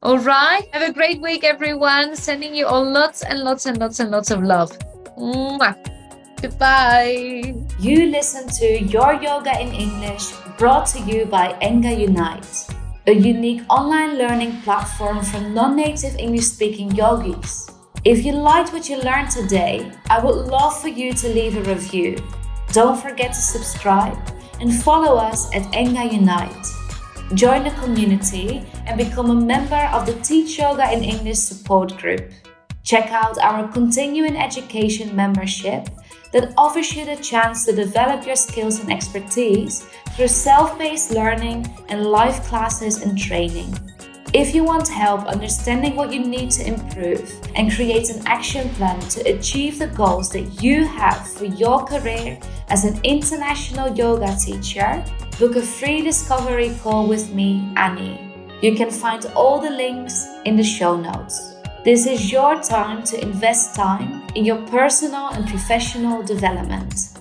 All 0.00 0.18
right. 0.18 0.62
Have 0.72 0.88
a 0.88 0.92
great 0.92 1.20
week, 1.20 1.42
everyone. 1.42 2.14
Sending 2.14 2.54
you 2.54 2.66
all 2.66 2.88
lots 2.88 3.22
and 3.22 3.40
lots 3.40 3.66
and 3.66 3.78
lots 3.78 3.98
and 3.98 4.10
lots 4.12 4.30
of 4.30 4.42
love. 4.42 4.70
Mwah. 5.18 5.97
Goodbye. 6.40 7.52
You 7.80 8.06
listen 8.12 8.48
to 8.60 8.80
Your 8.84 9.14
Yoga 9.14 9.60
in 9.60 9.74
English 9.74 10.30
brought 10.56 10.86
to 10.94 11.00
you 11.00 11.24
by 11.24 11.54
Enga 11.60 11.98
Unite, 11.98 12.68
a 13.08 13.12
unique 13.12 13.62
online 13.68 14.16
learning 14.18 14.62
platform 14.62 15.20
for 15.24 15.40
non 15.40 15.74
native 15.74 16.14
English 16.14 16.44
speaking 16.44 16.92
yogis. 16.92 17.68
If 18.04 18.24
you 18.24 18.34
liked 18.34 18.72
what 18.72 18.88
you 18.88 18.98
learned 18.98 19.30
today, 19.30 19.90
I 20.08 20.24
would 20.24 20.46
love 20.46 20.80
for 20.80 20.86
you 20.86 21.12
to 21.12 21.28
leave 21.28 21.56
a 21.56 21.74
review. 21.74 22.16
Don't 22.70 23.02
forget 23.02 23.32
to 23.32 23.40
subscribe 23.40 24.16
and 24.60 24.72
follow 24.72 25.16
us 25.16 25.52
at 25.52 25.62
Enga 25.72 26.12
Unite. 26.12 26.66
Join 27.34 27.64
the 27.64 27.74
community 27.82 28.64
and 28.86 28.96
become 28.96 29.30
a 29.30 29.44
member 29.54 29.90
of 29.92 30.06
the 30.06 30.14
Teach 30.22 30.60
Yoga 30.60 30.92
in 30.92 31.02
English 31.02 31.38
support 31.38 31.98
group. 31.98 32.30
Check 32.84 33.10
out 33.10 33.38
our 33.38 33.66
continuing 33.72 34.36
education 34.36 35.14
membership 35.16 35.88
that 36.32 36.52
offers 36.56 36.94
you 36.94 37.04
the 37.04 37.16
chance 37.16 37.64
to 37.64 37.72
develop 37.72 38.26
your 38.26 38.36
skills 38.36 38.80
and 38.80 38.92
expertise 38.92 39.86
through 40.14 40.28
self 40.28 40.78
paced 40.78 41.10
learning 41.10 41.66
and 41.88 42.06
live 42.06 42.42
classes 42.44 43.02
and 43.02 43.18
training. 43.18 43.72
If 44.34 44.54
you 44.54 44.62
want 44.62 44.86
help 44.86 45.24
understanding 45.24 45.96
what 45.96 46.12
you 46.12 46.20
need 46.20 46.50
to 46.50 46.66
improve 46.66 47.32
and 47.54 47.72
create 47.72 48.10
an 48.10 48.26
action 48.26 48.68
plan 48.70 49.00
to 49.00 49.22
achieve 49.22 49.78
the 49.78 49.86
goals 49.86 50.28
that 50.30 50.62
you 50.62 50.84
have 50.84 51.26
for 51.26 51.46
your 51.46 51.86
career 51.86 52.38
as 52.68 52.84
an 52.84 53.00
international 53.04 53.94
yoga 53.96 54.36
teacher, 54.36 55.02
book 55.38 55.56
a 55.56 55.62
free 55.62 56.02
discovery 56.02 56.76
call 56.82 57.08
with 57.08 57.32
me, 57.32 57.72
Annie. 57.76 58.20
You 58.60 58.74
can 58.74 58.90
find 58.90 59.24
all 59.34 59.60
the 59.60 59.70
links 59.70 60.26
in 60.44 60.56
the 60.56 60.64
show 60.64 60.94
notes. 60.94 61.57
This 61.88 62.04
is 62.06 62.30
your 62.30 62.60
time 62.60 63.02
to 63.04 63.18
invest 63.18 63.74
time 63.74 64.22
in 64.34 64.44
your 64.44 64.60
personal 64.66 65.28
and 65.28 65.48
professional 65.48 66.22
development. 66.22 67.18